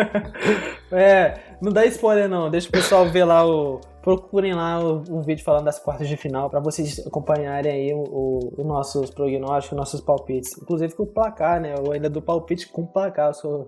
É, 0.91 1.37
não 1.61 1.71
dá 1.71 1.85
spoiler 1.85 2.29
não, 2.29 2.49
deixa 2.49 2.69
o 2.69 2.71
pessoal 2.71 3.05
ver 3.07 3.25
lá 3.25 3.45
o... 3.45 3.81
Procurem 4.07 4.53
lá 4.53 4.79
o, 4.79 5.03
o 5.09 5.21
vídeo 5.21 5.43
falando 5.43 5.65
das 5.65 5.79
quartas 5.79 6.07
de 6.07 6.15
final 6.15 6.49
pra 6.49 6.61
vocês 6.61 7.05
acompanharem 7.05 7.69
aí 7.73 7.93
o- 7.93 8.03
o- 8.03 8.53
os 8.57 8.65
nossos 8.65 9.09
prognósticos, 9.09 9.77
nossos 9.77 9.99
palpites. 9.99 10.57
Inclusive 10.61 10.95
com 10.95 11.03
o 11.03 11.07
placar, 11.07 11.59
né? 11.59 11.75
Eu 11.77 11.91
ainda 11.91 12.09
dou 12.09 12.21
palpite 12.21 12.69
com 12.69 12.85
placar. 12.85 13.27
Eu 13.27 13.33
sou 13.33 13.67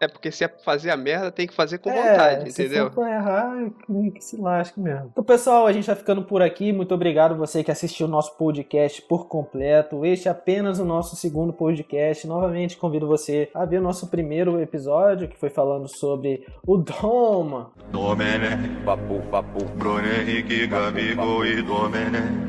É 0.00 0.08
porque 0.08 0.32
se 0.32 0.42
é 0.42 0.48
fazer 0.48 0.90
a 0.90 0.96
merda, 0.96 1.30
tem 1.30 1.46
que 1.46 1.54
fazer 1.54 1.78
com 1.78 1.90
É, 1.90 2.10
vontade, 2.10 2.50
se 2.52 2.62
entendeu? 2.62 2.86
for 2.90 2.94
pra 3.04 3.14
errar, 3.14 3.70
que, 3.86 4.10
que 4.10 4.24
se 4.24 4.36
lasque 4.36 4.80
mesmo. 4.80 5.10
Então, 5.12 5.22
pessoal, 5.22 5.64
a 5.64 5.72
gente 5.72 5.86
vai 5.86 5.94
ficando 5.94 6.24
por 6.24 6.42
aqui. 6.42 6.72
Muito 6.72 6.92
obrigado 6.92 7.36
você 7.36 7.62
que 7.62 7.70
assistiu 7.70 8.08
o 8.08 8.10
nosso 8.10 8.36
podcast 8.36 9.00
por 9.02 9.28
completo. 9.28 10.04
Este 10.04 10.26
é 10.26 10.32
apenas 10.32 10.80
o 10.80 10.84
nosso 10.84 11.14
segundo 11.14 11.52
podcast. 11.52 12.26
Novamente, 12.26 12.76
convido 12.76 13.06
você 13.06 13.48
a 13.54 13.64
ver 13.64 13.78
o 13.78 13.82
nosso 13.82 14.08
primeiro 14.08 14.60
episódio, 14.60 15.28
que 15.28 15.38
foi 15.38 15.50
falando 15.50 15.86
sobre 15.86 16.44
o 16.66 16.76
Doma. 16.78 17.70
Domenech, 17.92 18.68
papo, 18.84 19.20
papo, 19.30 19.67
Bruno 19.76 20.06
Henrique, 20.06 20.66
Gabigol 20.66 21.44
e 21.44 21.62
Domenech, 21.62 22.48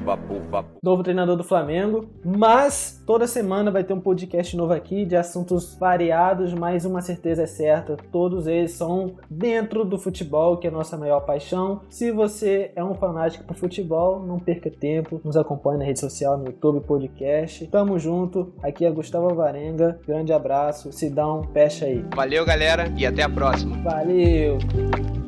novo 0.81 1.03
treinador 1.03 1.35
do 1.35 1.43
Flamengo. 1.43 2.09
Mas 2.25 3.01
toda 3.05 3.27
semana 3.27 3.69
vai 3.69 3.83
ter 3.83 3.93
um 3.93 3.99
podcast 3.99 4.55
novo 4.57 4.73
aqui 4.73 5.05
de 5.05 5.15
assuntos 5.15 5.75
variados, 5.79 6.53
mas 6.53 6.85
uma 6.85 7.01
certeza 7.01 7.43
é 7.43 7.47
certa: 7.47 7.97
todos 8.11 8.47
eles 8.47 8.71
são 8.71 9.15
dentro 9.29 9.85
do 9.85 9.97
futebol, 9.97 10.57
que 10.57 10.67
é 10.67 10.69
a 10.69 10.73
nossa 10.73 10.97
maior 10.97 11.21
paixão. 11.21 11.81
Se 11.89 12.11
você 12.11 12.71
é 12.75 12.83
um 12.83 12.95
fanático 12.95 13.43
por 13.43 13.55
futebol, 13.55 14.25
não 14.25 14.39
perca 14.39 14.69
tempo, 14.69 15.21
nos 15.23 15.37
acompanhe 15.37 15.79
na 15.79 15.85
rede 15.85 15.99
social, 15.99 16.37
no 16.37 16.47
YouTube, 16.47 16.81
podcast. 16.81 17.67
Tamo 17.67 17.99
junto. 17.99 18.53
Aqui 18.63 18.85
é 18.85 18.91
Gustavo 18.91 19.33
Varenga. 19.35 19.99
Grande 20.07 20.33
abraço. 20.33 20.91
Sidão, 20.91 21.43
fecha 21.53 21.85
aí. 21.85 22.03
Valeu, 22.15 22.45
galera, 22.45 22.91
e 22.97 23.05
até 23.05 23.23
a 23.23 23.29
próxima. 23.29 23.77
Valeu! 23.83 25.18